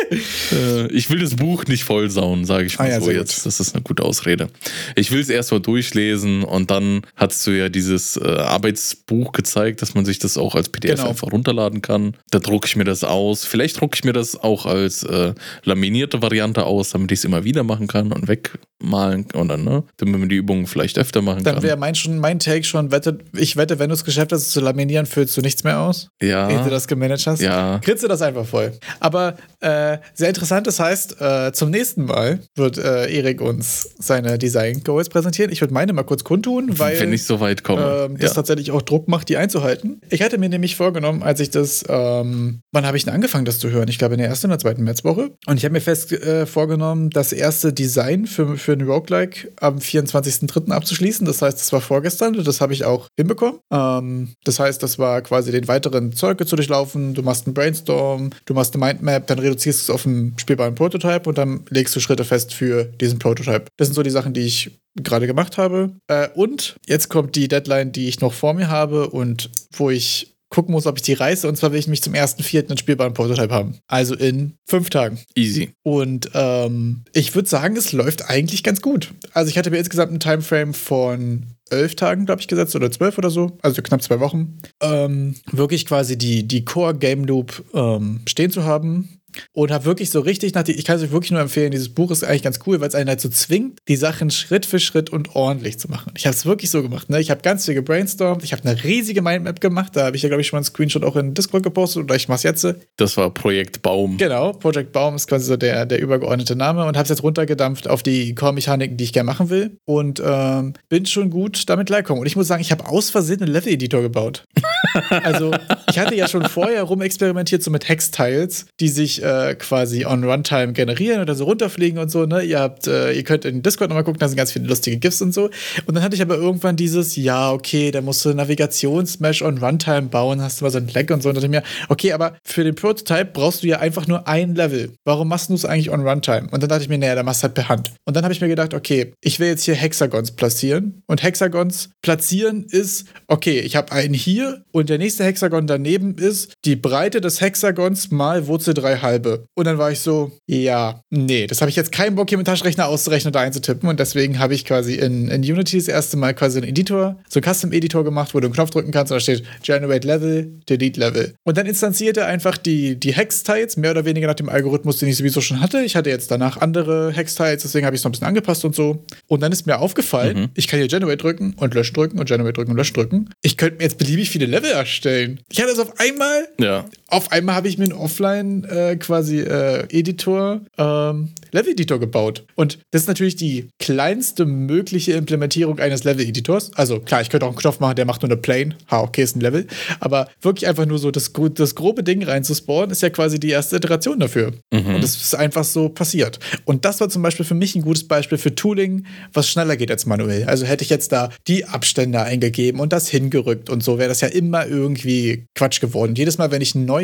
[0.51, 3.37] äh, ich will das Buch nicht vollsauen, sage ich mal ah, ja, so jetzt.
[3.37, 3.45] Gut.
[3.45, 4.47] Das ist eine gute Ausrede.
[4.95, 9.81] Ich will es erst mal durchlesen und dann hast du ja dieses äh, Arbeitsbuch gezeigt,
[9.81, 11.09] dass man sich das auch als PDF genau.
[11.09, 12.15] einfach runterladen kann.
[12.31, 13.45] Da drucke ich mir das aus.
[13.45, 15.33] Vielleicht drucke ich mir das auch als äh,
[15.63, 19.83] laminierte Variante aus, damit ich es immer wieder machen kann und wegmalen und dann, ne?
[19.97, 21.61] Damit man die Übungen vielleicht öfter machen dann kann.
[21.61, 24.59] Dann wäre mein, mein Take schon, wette, ich wette, wenn du es geschafft hast, zu
[24.59, 26.09] laminieren, füllst du nichts mehr aus.
[26.21, 26.49] Ja.
[26.49, 27.41] Ehe du das gemanagt hast.
[27.41, 27.79] Ja.
[27.79, 28.71] Kritze das einfach voll.
[28.99, 34.37] Aber äh, sehr interessant, das heißt, äh, zum nächsten Mal wird äh, Erik uns seine
[34.37, 35.51] Design Goals präsentieren.
[35.51, 36.99] Ich würde meine mal kurz kundtun, weil.
[36.99, 38.05] Wenn ich so weit komme.
[38.05, 38.35] Ähm, das ja.
[38.35, 40.01] tatsächlich auch Druck macht, die einzuhalten.
[40.09, 43.59] Ich hatte mir nämlich vorgenommen, als ich das, ähm, wann habe ich denn angefangen, das
[43.59, 43.87] zu hören?
[43.87, 45.31] Ich glaube in der ersten oder zweiten Märzwoche.
[45.45, 49.77] Und ich habe mir fest äh, vorgenommen, das erste Design für, für ein Roguelike am
[49.77, 50.71] 24.03.
[50.71, 51.25] abzuschließen.
[51.25, 53.59] Das heißt, das war vorgestern und das habe ich auch hinbekommen.
[53.71, 57.13] Ähm, das heißt, das war quasi den weiteren Zirkel zu durchlaufen.
[57.13, 60.75] Du machst einen Brainstorm, du machst eine Mindmap, dann reduzierst du es auf einen spielbaren
[60.75, 63.65] Prototype und dann legst du Schritte fest für diesen Prototype.
[63.77, 65.91] Das sind so die Sachen, die ich gerade gemacht habe.
[66.07, 70.35] Äh, und jetzt kommt die Deadline, die ich noch vor mir habe und wo ich
[70.49, 71.47] gucken muss, ob ich die reiße.
[71.47, 73.77] Und zwar will ich mich zum ersten Vierten einen spielbaren Prototype haben.
[73.87, 75.19] Also in fünf Tagen.
[75.35, 75.71] Easy.
[75.83, 79.13] Und ähm, ich würde sagen, es läuft eigentlich ganz gut.
[79.33, 83.17] Also ich hatte mir insgesamt einen Timeframe von elf Tagen, glaube ich, gesetzt oder zwölf
[83.17, 88.21] oder so, also knapp zwei Wochen, ähm, wirklich quasi die, die Core Game Loop ähm,
[88.25, 89.18] stehen zu haben
[89.53, 91.89] und habe wirklich so richtig nach die, ich kann es euch wirklich nur empfehlen, dieses
[91.89, 95.09] Buch ist eigentlich ganz cool, weil es einen so zwingt, die Sachen Schritt für Schritt
[95.09, 96.11] und ordentlich zu machen.
[96.15, 97.19] Ich habe es wirklich so gemacht, ne?
[97.19, 100.29] Ich habe ganz viel gebrainstormt, ich habe eine riesige Mindmap gemacht, da habe ich ja,
[100.29, 102.59] glaube ich, schon mal einen Screenshot auch in Discord gepostet oder ich mach's jetzt.
[102.97, 104.17] Das war Projekt Baum.
[104.17, 107.87] Genau, Project Baum ist quasi so der, der übergeordnete Name und habe es jetzt runtergedampft
[107.87, 112.21] auf die Core-Mechaniken, die ich gerne machen will und ähm, bin schon gut damit klargekommen.
[112.21, 114.45] Und ich muss sagen, ich habe aus Versehen einen Level-Editor gebaut.
[115.09, 115.51] also,
[115.89, 120.73] ich hatte ja schon vorher rumexperimentiert so mit Hex-Tiles, die sich äh, quasi on Runtime
[120.73, 122.25] generieren oder so runterfliegen und so.
[122.25, 122.43] Ne?
[122.43, 125.21] Ihr habt, äh, ihr könnt in Discord nochmal gucken, da sind ganz viele lustige GIFs
[125.21, 125.49] und so.
[125.85, 130.03] Und dann hatte ich aber irgendwann dieses, ja, okay, da musst du Navigationsmesh on Runtime
[130.03, 131.29] bauen, hast du mal so ein Lag und so.
[131.29, 134.55] Und dachte ich mir, okay, aber für den Prototype brauchst du ja einfach nur ein
[134.55, 134.91] Level.
[135.05, 136.47] Warum machst du es eigentlich on Runtime?
[136.51, 137.91] Und dann dachte ich mir, naja, da machst du halt per Hand.
[138.05, 141.03] Und dann habe ich mir gedacht, okay, ich will jetzt hier Hexagons platzieren.
[141.07, 146.53] Und Hexagons platzieren ist, okay, ich habe einen hier und der nächste Hexagon daneben ist
[146.65, 149.45] die Breite des Hexagons mal Wurzel 3 halbe.
[149.55, 152.47] Und dann war ich so, ja, nee, das habe ich jetzt keinen Bock, hier mit
[152.47, 153.89] Taschenrechner auszurechnen oder einzutippen.
[153.89, 157.39] Und deswegen habe ich quasi in, in Unity das erste Mal quasi einen Editor, so
[157.39, 160.99] einen Custom-Editor gemacht, wo du einen Knopf drücken kannst und da steht Generate Level, Delete
[160.99, 161.33] Level.
[161.43, 165.09] Und dann instanziert er einfach die, die Hex-Tiles, mehr oder weniger nach dem Algorithmus, den
[165.09, 165.81] ich sowieso schon hatte.
[165.81, 168.75] Ich hatte jetzt danach andere Hex-Tiles, deswegen habe ich es noch ein bisschen angepasst und
[168.75, 169.03] so.
[169.27, 170.49] Und dann ist mir aufgefallen, mhm.
[170.55, 173.29] ich kann hier Generate drücken und Lösch drücken und Generate drücken und Lösch drücken.
[173.41, 175.39] Ich könnte mir jetzt beliebig viele Level erstellen.
[175.51, 176.47] Ich hatte das auf einmal.
[176.59, 176.85] Ja.
[177.09, 182.45] Auf einmal habe ich mir einen Offline äh, quasi äh, Editor, ähm, Level-Editor gebaut.
[182.55, 186.73] Und das ist natürlich die kleinste mögliche Implementierung eines Level-Editors.
[186.75, 188.75] Also klar, ich könnte auch einen Knopf machen, der macht nur eine Plane.
[188.91, 189.65] Ha, okay, ist ein Level.
[189.99, 193.77] Aber wirklich einfach nur so das, das grobe Ding reinzuspawnen, ist ja quasi die erste
[193.77, 194.51] Iteration dafür.
[194.71, 194.95] Mhm.
[194.95, 196.39] Und das ist einfach so passiert.
[196.65, 199.91] Und das war zum Beispiel für mich ein gutes Beispiel für Tooling, was schneller geht
[199.91, 200.45] als manuell.
[200.45, 204.21] Also hätte ich jetzt da die Abstände eingegeben und das hingerückt und so, wäre das
[204.21, 206.15] ja immer irgendwie Quatsch geworden.
[206.15, 206.98] jedes Mal, wenn ich ein neues,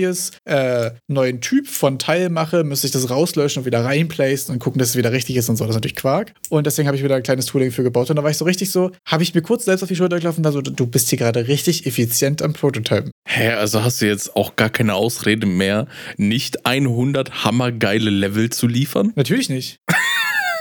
[0.46, 4.80] äh, neuen Typ von Teil mache, müsste ich das rauslöschen und wieder reinplacen und gucken,
[4.80, 5.64] dass es wieder richtig ist und so.
[5.66, 6.34] Das ist natürlich Quark.
[6.50, 8.10] Und deswegen habe ich wieder ein kleines Tooling für gebaut.
[8.10, 10.20] Und da war ich so richtig so, habe ich mir kurz selbst auf die Schulter
[10.20, 13.12] gelaufen und da so, du bist hier gerade richtig effizient am Prototypen.
[13.28, 15.88] Hä, also hast du jetzt auch gar keine Ausrede mehr,
[16.18, 19.14] nicht 100 hammergeile Level zu liefern?
[19.16, 19.78] Natürlich nicht.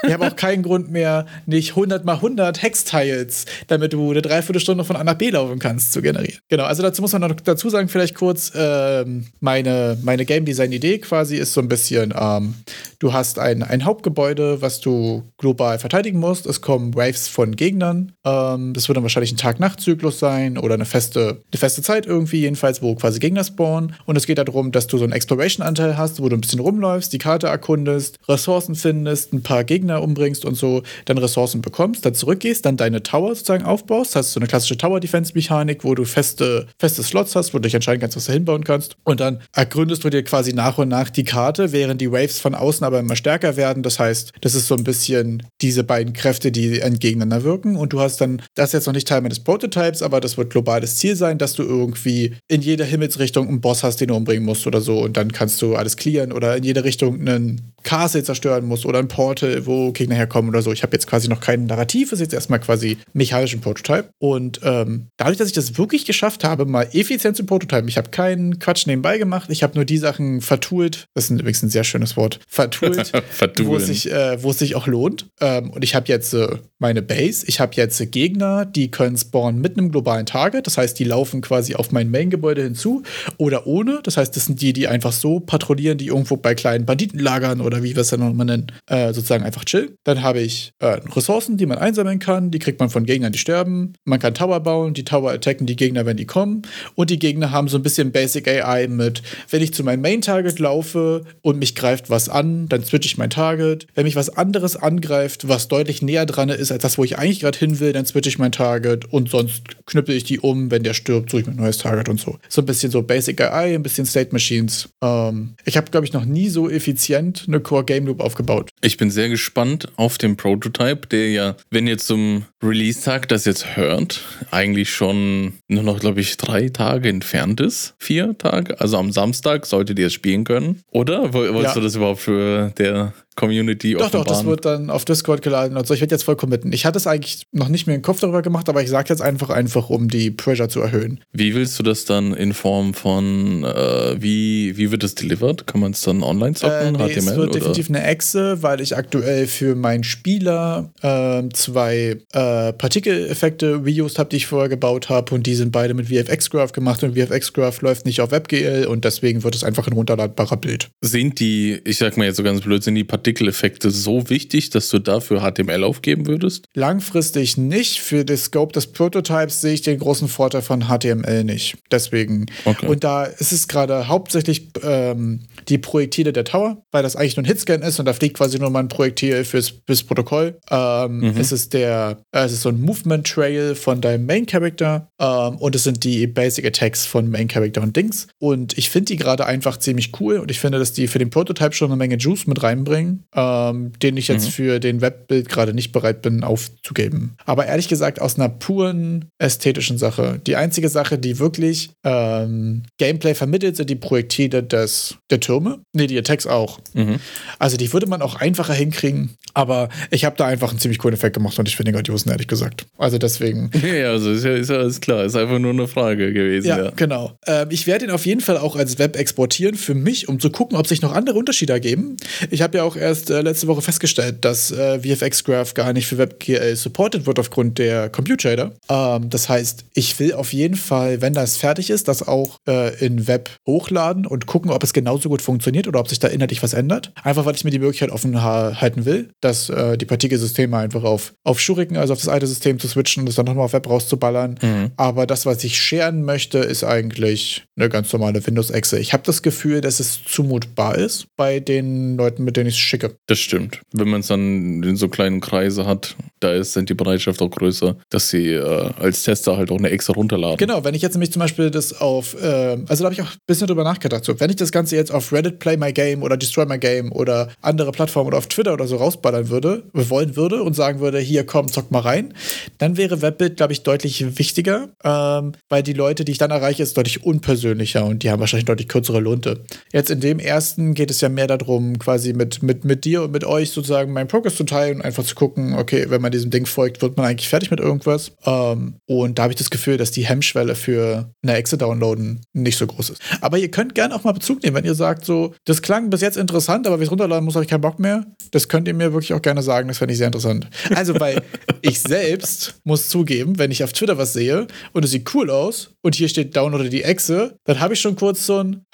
[0.04, 4.84] Wir haben auch keinen Grund mehr, nicht 100 mal 100 Hex-Tiles, damit du eine Dreiviertelstunde
[4.84, 6.38] von A nach B laufen kannst, zu generieren.
[6.48, 10.98] Genau, also dazu muss man noch dazu sagen, vielleicht kurz, ähm, meine, meine Game Design-Idee
[10.98, 12.54] quasi ist so ein bisschen, ähm,
[12.98, 16.46] du hast ein, ein Hauptgebäude, was du global verteidigen musst.
[16.46, 18.12] Es kommen Waves von Gegnern.
[18.24, 22.40] Ähm, das wird dann wahrscheinlich ein Tag-Nacht-Zyklus sein oder eine feste, eine feste Zeit irgendwie,
[22.40, 23.94] jedenfalls, wo quasi Gegner spawnen.
[24.06, 27.12] Und es geht darum, dass du so einen Exploration-Anteil hast, wo du ein bisschen rumläufst,
[27.12, 32.14] die Karte erkundest, Ressourcen findest, ein paar Gegner umbringst und so, dann Ressourcen bekommst, dann
[32.14, 34.14] zurückgehst, dann deine Tower sozusagen aufbaust.
[34.14, 37.74] Das heißt, so eine klassische Tower-Defense-Mechanik, wo du feste, feste Slots hast, wo du dich
[37.74, 38.96] entscheiden kannst, was du hinbauen kannst.
[39.04, 42.54] Und dann ergründest du dir quasi nach und nach die Karte, während die Waves von
[42.54, 43.82] außen aber immer stärker werden.
[43.82, 47.76] Das heißt, das ist so ein bisschen diese beiden Kräfte, die entgegeneinander wirken.
[47.76, 50.50] Und du hast dann, das ist jetzt noch nicht Teil meines Prototypes, aber das wird
[50.50, 54.44] globales Ziel sein, dass du irgendwie in jeder Himmelsrichtung einen Boss hast, den du umbringen
[54.44, 55.00] musst oder so.
[55.00, 58.98] Und dann kannst du alles clearen oder in jede Richtung einen Castle zerstören musst oder
[58.98, 60.72] ein Portal, wo Gegner herkommen oder so.
[60.72, 64.10] Ich habe jetzt quasi noch kein Narrativ, ist jetzt erstmal quasi mechanischen Prototype.
[64.18, 68.10] Und ähm, dadurch, dass ich das wirklich geschafft habe, mal effizient zu prototypen, ich habe
[68.10, 71.84] keinen Quatsch nebenbei gemacht, ich habe nur die Sachen vertoolt, das ist übrigens ein sehr
[71.84, 73.12] schönes Wort, vertoolt,
[73.62, 75.26] wo, es sich, äh, wo es sich auch lohnt.
[75.40, 79.16] Ähm, und ich habe jetzt äh, meine Base, ich habe jetzt äh, Gegner, die können
[79.16, 83.02] spawnen mit einem globalen Target, das heißt, die laufen quasi auf mein Main-Gebäude hinzu
[83.38, 86.84] oder ohne, das heißt, das sind die, die einfach so patrouillieren, die irgendwo bei kleinen
[86.84, 89.98] Banditen lagern oder wie wir es dann nochmal nennen, äh, sozusagen einfach chillen.
[90.04, 93.38] Dann habe ich äh, Ressourcen, die man einsammeln kann, die kriegt man von Gegnern, die
[93.38, 93.94] sterben.
[94.04, 96.62] Man kann Tower bauen, die Tower attacken die Gegner, wenn die kommen.
[96.94, 100.58] Und die Gegner haben so ein bisschen Basic AI mit, wenn ich zu meinem Main-Target
[100.58, 103.86] laufe und mich greift was an, dann switche ich mein Target.
[103.94, 107.40] Wenn mich was anderes angreift, was deutlich näher dran ist als das, wo ich eigentlich
[107.40, 110.70] gerade hin will, dann switche ich mein Target und sonst knüppel ich die um.
[110.70, 112.38] Wenn der stirbt, suche ich mir ein neues Target und so.
[112.48, 114.88] So ein bisschen so Basic AI, ein bisschen State Machines.
[115.02, 118.70] Ähm, ich habe, glaube ich, noch nie so effizient eine Core Game Loop aufgebaut.
[118.80, 119.53] Ich bin sehr gespannt
[119.96, 125.82] auf den Prototype, der ja, wenn ihr zum Release-Tag das jetzt hört, eigentlich schon nur
[125.82, 127.94] noch, glaube ich, drei Tage entfernt ist.
[127.98, 128.80] Vier Tage.
[128.80, 130.82] Also am Samstag solltet ihr es spielen können.
[130.90, 131.32] Oder?
[131.32, 131.74] Wolltest ja.
[131.74, 135.86] du das überhaupt für der Community Doch, doch, das wird dann auf Discord geladen und
[135.86, 135.94] so.
[135.94, 136.72] Ich werde jetzt voll committen.
[136.72, 139.22] Ich hatte es eigentlich noch nicht mehr im Kopf darüber gemacht, aber ich sage jetzt
[139.22, 141.20] einfach, einfach, um die Pressure zu erhöhen.
[141.32, 145.66] Wie willst du das dann in Form von, äh, wie, wie wird es delivered?
[145.66, 146.74] Kann man es dann online zocken?
[146.76, 147.18] Äh, nee, HTML?
[147.18, 147.58] Es wird oder?
[147.58, 152.38] definitiv eine Exe, weil ich aktuell für meinen Spieler äh, zwei äh,
[152.72, 157.02] Partikeleffekte-Videos habe, die ich vorher gebaut habe und die sind beide mit VFX Graph gemacht
[157.02, 160.88] und VFX Graph läuft nicht auf WebGL und deswegen wird es einfach ein runterladbarer Bild.
[161.00, 164.70] Sind die, ich sag mal jetzt so ganz blöd, sind die Partikel Partikeleffekte so wichtig,
[164.70, 166.66] dass du dafür HTML aufgeben würdest?
[166.74, 168.00] Langfristig nicht.
[168.00, 171.76] Für den Scope des Prototypes sehe ich den großen Vorteil von HTML nicht.
[171.90, 172.46] Deswegen.
[172.64, 172.86] Okay.
[172.86, 177.44] Und da ist es gerade hauptsächlich ähm, die Projektile der Tower, weil das eigentlich nur
[177.44, 180.58] ein Hitscan ist und da fliegt quasi nur mal ein Projektil fürs, fürs Protokoll.
[180.70, 181.36] Ähm, mhm.
[181.36, 185.56] Es ist der, äh, es ist so ein Movement Trail von deinem Main Character ähm,
[185.56, 188.28] und es sind die Basic Attacks von Main Character und Dings.
[188.38, 191.30] Und ich finde die gerade einfach ziemlich cool und ich finde, dass die für den
[191.30, 194.50] Prototype schon eine Menge Juice mit reinbringen ähm, den ich jetzt mhm.
[194.50, 197.36] für den Webbild gerade nicht bereit bin aufzugeben.
[197.44, 200.40] Aber ehrlich gesagt, aus einer puren ästhetischen Sache.
[200.46, 205.80] Die einzige Sache, die wirklich ähm, Gameplay vermittelt, sind die Projektile des, der Türme.
[205.92, 206.80] Nee, die Attacks auch.
[206.92, 207.16] Mhm.
[207.58, 209.34] Also die würde man auch einfacher hinkriegen.
[209.52, 212.23] Aber ich habe da einfach einen ziemlich coolen Effekt gemacht und ich finde den grandiosen,
[212.30, 212.86] ehrlich gesagt.
[212.98, 213.70] Also deswegen.
[213.84, 215.24] Ja, also ist ja, ist ja alles klar.
[215.24, 216.66] Ist einfach nur eine Frage gewesen.
[216.66, 216.90] Ja, ja.
[216.96, 217.36] genau.
[217.46, 220.50] Ähm, ich werde ihn auf jeden Fall auch als Web exportieren für mich, um zu
[220.50, 222.16] gucken, ob sich noch andere Unterschiede ergeben.
[222.50, 226.06] Ich habe ja auch erst äh, letzte Woche festgestellt, dass äh, VFX Graph gar nicht
[226.06, 228.72] für WebGL supported wird aufgrund der Compute Shader.
[228.88, 233.04] Ähm, das heißt, ich will auf jeden Fall, wenn das fertig ist, das auch äh,
[233.04, 236.62] in Web hochladen und gucken, ob es genauso gut funktioniert oder ob sich da inhaltlich
[236.62, 237.12] was ändert.
[237.22, 241.34] Einfach, weil ich mir die Möglichkeit offen halten will, dass äh, die Partikelsysteme einfach auf,
[241.44, 243.88] auf Shuriken, also auf das alte System zu switchen und es dann nochmal auf Web
[243.88, 244.58] rauszuballern.
[244.62, 244.92] Mhm.
[244.96, 248.98] Aber das, was ich scheren möchte, ist eigentlich eine ganz normale Windows-Exe.
[248.98, 252.80] Ich habe das Gefühl, dass es zumutbar ist bei den Leuten, mit denen ich es
[252.80, 253.16] schicke.
[253.26, 253.80] Das stimmt.
[253.92, 257.50] Wenn man es dann in so kleinen Kreise hat, da ist dann die Bereitschaft auch
[257.50, 260.56] größer, dass sie äh, als Tester halt auch eine extra runterladen.
[260.58, 263.32] Genau, wenn ich jetzt nämlich zum Beispiel das auf, äh, also da habe ich auch
[263.32, 266.22] ein bisschen drüber nachgedacht, so, wenn ich das Ganze jetzt auf Reddit Play My Game
[266.22, 270.36] oder Destroy My Game oder andere Plattformen oder auf Twitter oder so rausballern würde, wollen
[270.36, 272.34] würde und sagen würde, hier komm, zock mal rein,
[272.78, 276.82] dann wäre Webbild, glaube ich, deutlich wichtiger, ähm, weil die Leute, die ich dann erreiche,
[276.82, 279.64] ist deutlich unpersönlicher und die haben wahrscheinlich deutlich kürzere Lunte.
[279.92, 283.32] Jetzt in dem ersten geht es ja mehr darum, quasi mit, mit mit, dir und
[283.32, 286.50] mit euch sozusagen meinen Progress zu teilen und einfach zu gucken, okay, wenn man diesem
[286.50, 288.32] Ding folgt, wird man eigentlich fertig mit irgendwas.
[288.44, 292.78] Ähm, und da habe ich das Gefühl, dass die Hemmschwelle für eine Exe downloaden nicht
[292.78, 293.22] so groß ist.
[293.40, 296.20] Aber ihr könnt gerne auch mal Bezug nehmen, wenn ihr sagt, so, das klang bis
[296.20, 298.24] jetzt interessant, aber wie es runterladen muss, habe ich keinen Bock mehr.
[298.50, 300.68] Das könnt ihr mir wirklich auch gerne sagen, das fände ich sehr interessant.
[300.94, 301.42] Also, weil
[301.82, 305.94] ich selbst muss zugeben, wenn ich auf Twitter was sehe und es sieht cool aus
[306.02, 308.84] und hier steht Download die Echse, dann habe ich schon kurz so ein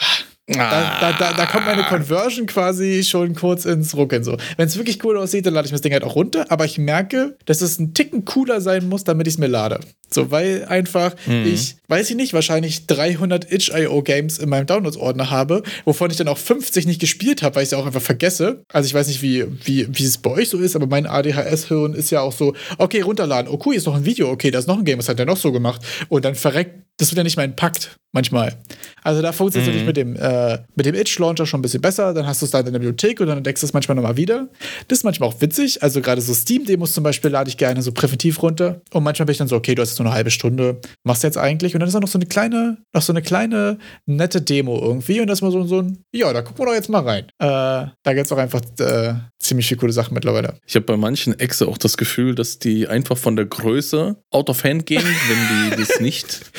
[0.59, 4.24] da, da, da, da, kommt meine Conversion quasi schon kurz ins Ruckeln.
[4.24, 4.36] So.
[4.57, 6.46] Wenn es wirklich cool aussieht, dann lade ich mir das Ding halt auch runter.
[6.48, 9.80] Aber ich merke, dass es ein Ticken cooler sein muss, damit ich es mir lade.
[10.12, 11.46] So, weil einfach mhm.
[11.46, 16.38] ich, weiß ich nicht, wahrscheinlich 300 itch.io-Games in meinem Downloads-Ordner habe, wovon ich dann auch
[16.38, 18.64] 50 nicht gespielt habe, weil ich es ja auch einfach vergesse.
[18.72, 21.94] Also ich weiß nicht, wie, wie, wie es bei euch so ist, aber mein ADHS-Hirn
[21.94, 23.51] ist ja auch so, okay, runterladen.
[23.53, 24.30] Oh cool, ist noch ein Video.
[24.30, 25.80] Okay, da ist noch ein Game, was hat der noch so gemacht?
[26.09, 28.55] Und dann verreckt, das wird ja nicht mein Pakt manchmal.
[29.03, 29.86] Also da funktioniert es mhm.
[29.86, 32.12] mit dem, äh, mit dem Itch-Launcher schon ein bisschen besser.
[32.12, 34.16] Dann hast du es da in der Bibliothek und dann entdeckst du es manchmal nochmal
[34.16, 34.48] wieder.
[34.88, 35.82] Das ist manchmal auch witzig.
[35.82, 38.82] Also gerade so Steam-Demos zum Beispiel lade ich gerne so präventiv runter.
[38.92, 41.22] Und manchmal bin ich dann so, okay, du hast jetzt nur eine halbe Stunde, machst
[41.22, 41.74] du jetzt eigentlich?
[41.74, 45.20] Und dann ist da noch so eine kleine, noch so eine kleine nette Demo irgendwie.
[45.20, 47.24] Und das ist mal so, so ein, ja, da gucken wir doch jetzt mal rein.
[47.38, 50.59] Äh, da gibt es auch einfach äh, ziemlich viele coole Sachen mittlerweile.
[50.66, 54.51] Ich habe bei manchen Exe auch das Gefühl, dass die einfach von der Größe out
[54.51, 56.40] of hand gehen, wenn die das nicht.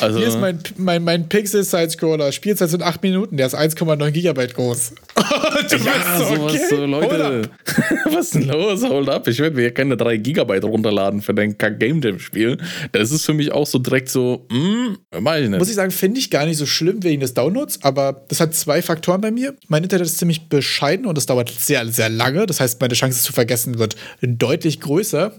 [0.00, 2.32] Also Hier ist mein, mein, mein Pixel-Side-Scroller.
[2.32, 4.92] Spielzeit sind 8 Minuten, der ist 1,9 Gigabyte groß.
[5.70, 6.62] du ja, so, sowas okay.
[6.68, 7.50] so, Leute.
[8.12, 8.82] Was ist denn los?
[8.84, 9.28] Hold up.
[9.28, 12.58] Ich werde mir keine 3 Gigabyte runterladen für dein Game Jam-Spiel.
[12.92, 15.58] Das ist für mich auch so direkt so, hm, weiß ich nicht.
[15.58, 18.54] Muss ich sagen, finde ich gar nicht so schlimm wegen des Downloads, aber das hat
[18.54, 19.54] zwei Faktoren bei mir.
[19.68, 22.46] Mein Internet ist ziemlich bescheiden und es dauert sehr, sehr lange.
[22.46, 25.32] Das heißt, meine Chance zu vergessen wird deutlich größer.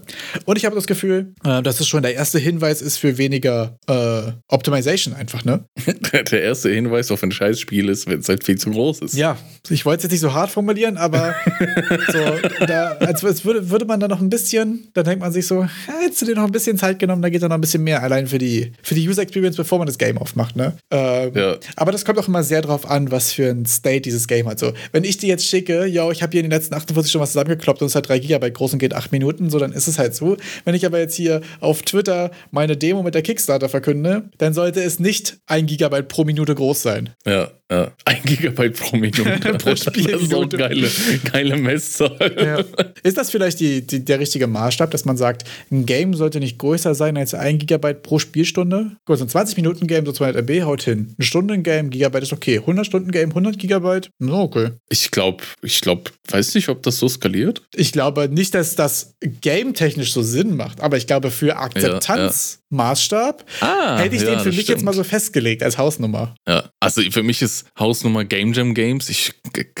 [0.44, 3.76] Und ich habe das Gefühl, äh, dass es schon der erste Hinweis ist für weniger
[3.86, 5.64] äh, Optimization einfach, ne?
[6.12, 9.14] der erste Hinweis auf ein Scheißspiel ist, wenn es halt viel zu groß ist.
[9.14, 9.36] Ja,
[9.68, 11.34] ich wollte es jetzt nicht so hart formulieren, aber
[12.12, 15.46] so, da, als, als würde, würde man da noch ein bisschen, da denkt man sich
[15.46, 17.84] so, hättest du dir noch ein bisschen Zeit genommen, da geht da noch ein bisschen
[17.84, 20.76] mehr allein für die, für die User Experience, bevor man das Game aufmacht, ne?
[20.90, 21.56] Ähm, ja.
[21.76, 24.58] Aber das kommt auch immer sehr drauf an, was für ein State dieses Game hat.
[24.58, 27.22] So, wenn ich dir jetzt schicke, yo, ich habe hier in den letzten 48 Stunden
[27.22, 29.88] was zusammengekloppt und es hat 3 GB groß und geht 8 Minuten, so, dann ist
[29.88, 30.36] es halt so.
[30.64, 34.82] Wenn ich aber jetzt hier auf Twitter meine Demo mit der Kickstarter verkünde, dann sollte
[34.82, 37.14] es nicht 1 GB pro Minute groß sein.
[37.26, 37.92] Ja, ja.
[38.04, 39.22] 1 GB pro Minute.
[39.58, 39.90] pro ist
[40.30, 40.90] so geile,
[41.32, 42.32] geile Messzahl.
[42.36, 42.84] Ja.
[43.02, 46.58] Ist das vielleicht die, die, der richtige Maßstab, dass man sagt, ein Game sollte nicht
[46.58, 48.92] größer sein als 1 GB pro Spielstunde?
[49.06, 51.14] Gut, so ein 20-Minuten-Game, so 200 MB haut hin.
[51.18, 52.58] Ein Stunden-Game, Gigabyte ist okay.
[52.58, 54.70] 100-Stunden-Game, 100 Gigabyte, no, okay.
[54.90, 57.62] Ich glaube, ich glaube, weiß nicht, ob das so skaliert.
[57.74, 63.66] Ich glaube nicht, dass das game-technisch so Sinn macht, aber ich glaube, für Akzeptanzmaßstab ja,
[63.66, 63.74] ja.
[63.74, 64.68] ah, hätte ich den für mich stimmt.
[64.68, 66.34] jetzt mal so festgelegt als Hausnummer.
[66.46, 69.08] Ja, also für mich ist Hausnummer Game Jam Games.
[69.08, 69.32] Ich,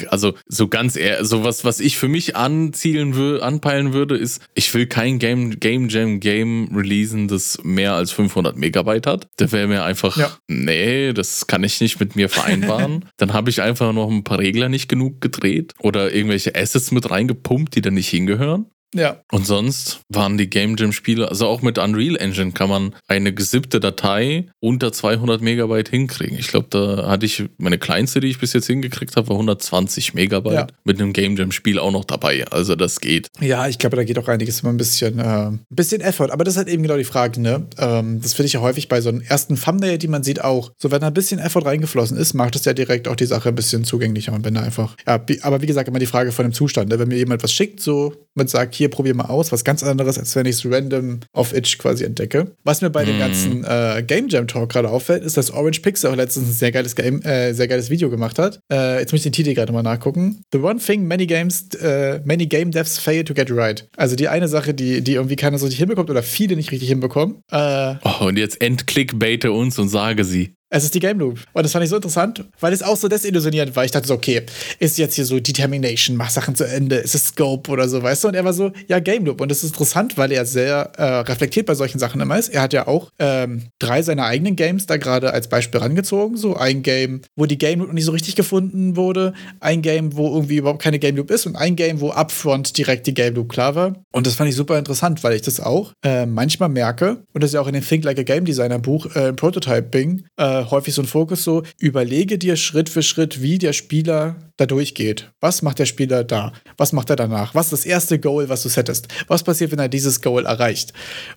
[0.08, 4.42] also so ganz eher, so was, was ich für mich anzielen würde, anpeilen würde, ist,
[4.54, 9.28] ich will kein Game, Game Jam Game releasen, das mehr als 500 Megabyte hat.
[9.36, 10.36] Da wäre mir einfach, ja.
[10.48, 13.06] nee, das kann ich nicht mit mir vereinbaren.
[13.16, 17.10] Dann habe ich einfach noch ein paar Regler nicht genug gedreht oder irgendwelche Assets mit
[17.10, 18.66] reingepumpt, die da nicht hingehören.
[18.94, 19.22] Ja.
[19.30, 23.32] Und sonst waren die Game Jam Spiele, also auch mit Unreal Engine kann man eine
[23.32, 26.38] gesippte Datei unter 200 Megabyte hinkriegen.
[26.38, 30.14] Ich glaube, da hatte ich meine kleinste, die ich bis jetzt hingekriegt habe, war 120
[30.14, 30.66] Megabyte ja.
[30.84, 32.44] mit einem Game Jam Spiel auch noch dabei.
[32.50, 33.28] Also das geht.
[33.40, 36.30] Ja, ich glaube, da geht auch einiges immer ein bisschen, äh, ein bisschen Effort.
[36.30, 37.66] Aber das ist halt eben genau die Frage, ne?
[37.78, 40.72] Ähm, das finde ich ja häufig bei so einem ersten Thumbnail, die man sieht, auch.
[40.76, 43.48] So, wenn da ein bisschen Effort reingeflossen ist, macht es ja direkt auch die Sache
[43.48, 44.32] ein bisschen zugänglicher.
[44.32, 46.90] Und wenn da einfach, ja, aber wie gesagt, immer die Frage von dem Zustand.
[46.90, 46.98] Ne?
[46.98, 50.18] Wenn mir jemand was schickt, so mit sagt, hier probier mal aus, was ganz anderes,
[50.18, 52.52] als wenn ich es random auf Itch quasi entdecke.
[52.64, 53.06] Was mir bei mm.
[53.06, 56.52] dem ganzen äh, Game Jam Talk gerade auffällt, ist, dass Orange Pixel auch letztens ein
[56.52, 58.60] sehr geiles, Game, äh, sehr geiles Video gemacht hat.
[58.70, 60.42] Äh, jetzt muss ich den Titel gerade mal nachgucken.
[60.52, 63.88] The one thing many games, äh, many game devs fail to get right.
[63.96, 66.88] Also die eine Sache, die, die irgendwie keiner so richtig hinbekommt oder viele nicht richtig
[66.88, 67.42] hinbekommen.
[67.50, 70.54] Äh, oh, und jetzt entclickbaite uns und sage sie.
[70.74, 71.38] Es ist die Game Loop.
[71.52, 73.84] Und das fand ich so interessant, weil es auch so desillusionierend war.
[73.84, 74.46] Ich dachte so, okay,
[74.78, 78.24] ist jetzt hier so Determination, mach Sachen zu Ende, ist es Scope oder so, weißt
[78.24, 78.28] du?
[78.28, 79.42] Und er war so, ja, Game Loop.
[79.42, 82.48] Und das ist interessant, weil er sehr äh, reflektiert bei solchen Sachen immer ist.
[82.48, 86.38] Er hat ja auch ähm, drei seiner eigenen Games da gerade als Beispiel rangezogen.
[86.38, 90.34] So ein Game, wo die Game Loop nicht so richtig gefunden wurde, ein Game, wo
[90.34, 93.50] irgendwie überhaupt keine Game Loop ist und ein Game, wo upfront direkt die Game Loop
[93.50, 94.02] klar war.
[94.10, 97.50] Und das fand ich super interessant, weil ich das auch äh, manchmal merke, und das
[97.50, 100.94] ist ja auch in dem Think Like a Game Designer Buch äh, Prototyping, äh, häufig
[100.94, 105.30] so ein Fokus so, überlege dir Schritt für Schritt, wie der Spieler da durchgeht.
[105.40, 106.52] Was macht der Spieler da?
[106.76, 107.54] Was macht er danach?
[107.54, 109.08] Was ist das erste Goal, was du settest?
[109.28, 110.92] Was passiert, wenn er dieses Goal erreicht?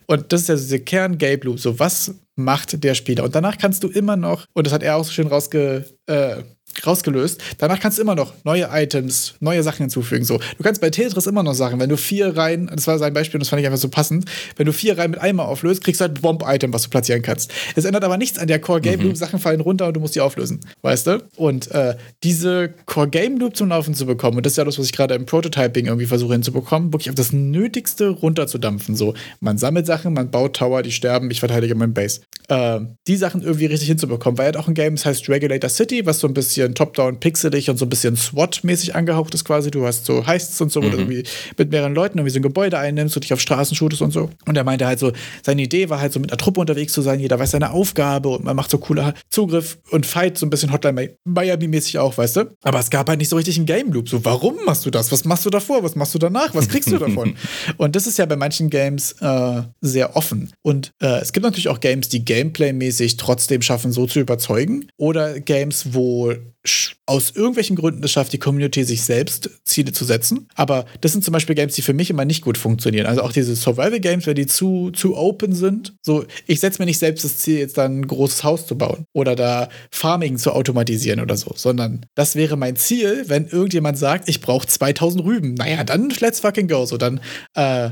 [0.05, 1.59] Und das ist ja diese Kern-Gabe Loop.
[1.59, 3.23] So, was macht der Spieler?
[3.23, 6.43] Und danach kannst du immer noch, und das hat er auch so schön rausge, äh,
[6.86, 7.41] rausgelöst.
[7.57, 10.26] Danach kannst du immer noch neue Items, neue Sachen hinzufügen.
[10.26, 13.13] So, du kannst bei Tetris immer noch sagen, wenn du vier Reihen, das war sein
[13.13, 14.26] Beispiel, und das fand ich einfach so passend,
[14.57, 17.21] wenn du vier Reihen mit einmal auflöst, kriegst du halt ein Bomb-Item, was du platzieren
[17.21, 17.51] kannst.
[17.76, 19.15] Es ändert aber nichts an der Core Game Loop, mhm.
[19.15, 21.23] Sachen fallen runter und du musst die auflösen, weißt du?
[21.36, 24.80] Und äh, diese Core Game Loop zum Laufen zu bekommen, und das ist ja das,
[24.80, 28.95] was ich gerade im Prototyping irgendwie versuche hinzubekommen, wirklich auf das Nötigste runterzudampfen.
[28.95, 32.21] So, man sammelt Sachen, man baut Tower, die sterben, ich verteidige mein Base.
[32.47, 35.69] Äh, die Sachen irgendwie richtig hinzubekommen, weil er hat auch ein Game, das heißt Regulator
[35.69, 39.70] City, was so ein bisschen top-down pixelig und so ein bisschen SWAT-mäßig angehaucht ist quasi.
[39.70, 40.86] Du hast so Heists und so, mhm.
[40.86, 41.11] wo du mhm.
[41.11, 44.11] irgendwie mit mehreren Leuten irgendwie so ein Gebäude einnimmst und dich auf Straßen shootest und
[44.11, 44.30] so.
[44.45, 45.11] Und er meinte halt so,
[45.43, 48.30] seine Idee war halt so mit einer Truppe unterwegs zu sein, jeder weiß seine Aufgabe
[48.30, 52.38] und man macht so cooler Zugriff und Fight, so ein bisschen Hotline Miami-mäßig auch, weißt
[52.38, 52.55] du?
[52.63, 54.09] Aber es gab halt nicht so richtig einen Game Loop.
[54.09, 55.11] So, warum machst du das?
[55.11, 55.84] Was machst du davor?
[55.84, 56.53] Was machst du danach?
[56.55, 57.36] Was kriegst du davon?
[57.78, 60.51] und das ist ja bei manchen Games äh, sehr offen.
[60.61, 64.88] Und äh, es gibt natürlich auch Games, die Gameplay-mäßig trotzdem schaffen, so zu überzeugen.
[64.97, 66.34] Oder Games, wo
[66.66, 70.47] sh- aus irgendwelchen Gründen es schafft, die Community sich selbst Ziele zu setzen.
[70.55, 73.05] Aber das sind zum Beispiel Games, die für mich immer nicht gut funktionieren.
[73.05, 75.93] Also auch diese Survival-Games, wenn die zu, zu open sind.
[76.01, 79.05] So, ich setze mir nicht selbst das Ziel, jetzt dann ein großes Haus zu bauen
[79.13, 84.27] oder da Farming zu automatisieren oder so, sondern das wäre mein Ziel, wenn irgendjemand sagt,
[84.27, 85.53] ich brauche 2000 Rüben.
[85.53, 86.85] Naja, dann let's fucking go.
[86.85, 87.19] So, dann,
[87.53, 87.89] äh,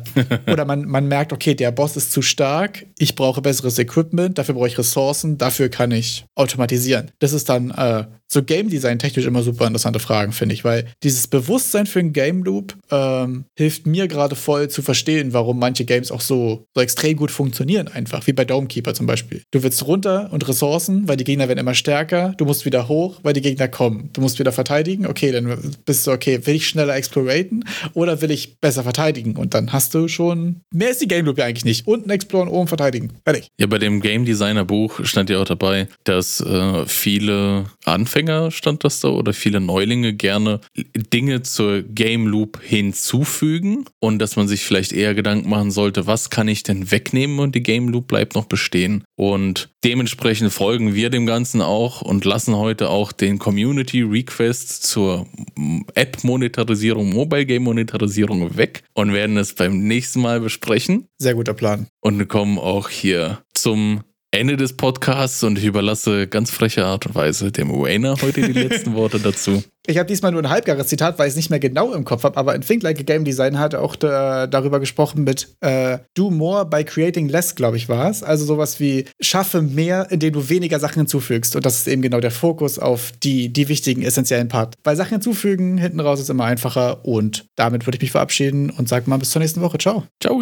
[0.52, 4.56] oder man, man merkt, okay, der Boss ist zu stark, ich brauche besseres Equipment, dafür
[4.56, 7.12] brauche ich Ressourcen, dafür kann ich automatisieren.
[7.20, 10.86] Das ist dann äh, so Game Design technisch immer super interessante Fragen, finde ich, weil
[11.04, 15.84] dieses Bewusstsein für einen Game Loop ähm, hilft mir gerade voll zu verstehen, warum manche
[15.84, 19.42] Games auch so, so extrem gut funktionieren, einfach, wie bei Domekeeper zum Beispiel.
[19.52, 23.20] Du willst runter und Ressourcen, weil die Gegner werden immer stärker, du musst wieder hoch,
[23.24, 24.10] weil die Gegner kommen.
[24.14, 28.32] Du musst wieder verteidigen, okay, dann bist du, okay, will ich schneller exploraten oder will
[28.32, 29.36] ich besser verteidigen?
[29.36, 31.86] Und dann hast du schon, mehr ist die Game Loop ja eigentlich nicht.
[31.88, 33.12] Unten exploren, oben verteidigen.
[33.26, 33.50] Fertig.
[33.60, 38.86] Ja, bei dem Game Designer Buch stand ja auch dabei, dass äh, viele Anfänger stand
[38.86, 40.60] das da oder viele Neulinge gerne
[41.14, 46.30] Dinge zur Game Loop hinzufügen und dass man sich vielleicht eher Gedanken machen sollte, was
[46.30, 49.04] kann ich denn wegnehmen und die Game Loop bleibt noch bestehen.
[49.16, 55.28] Und dementsprechend folgen wir dem Ganzen auch und lassen heute auch den Community Request zur
[55.94, 61.08] App-Monetarisierung, Mobile Game-Monetarisierung weg und werden es beim nächsten Mal besprechen.
[61.18, 61.88] Sehr guter Plan.
[62.02, 64.02] Und kommen auch hier zum
[64.34, 68.60] Ende des Podcasts und ich überlasse ganz freche Art und Weise dem Wayner heute die
[68.60, 69.64] letzten Worte dazu.
[69.86, 72.24] Ich habe diesmal nur ein halbgares Zitat, weil ich es nicht mehr genau im Kopf
[72.24, 76.00] habe, aber in Think Like a Game Design hat auch da, darüber gesprochen mit äh,
[76.16, 78.24] Do More by Creating Less, glaube ich, war es.
[78.24, 81.56] Also sowas wie schaffe mehr, indem du weniger Sachen hinzufügst.
[81.56, 84.76] Und das ist eben genau der Fokus auf die, die wichtigen, essentiellen Part.
[84.84, 87.06] Weil Sachen hinzufügen, hinten raus ist immer einfacher.
[87.06, 89.78] Und damit würde ich mich verabschieden und sage mal bis zur nächsten Woche.
[89.78, 90.06] Ciao.
[90.20, 90.42] Ciao.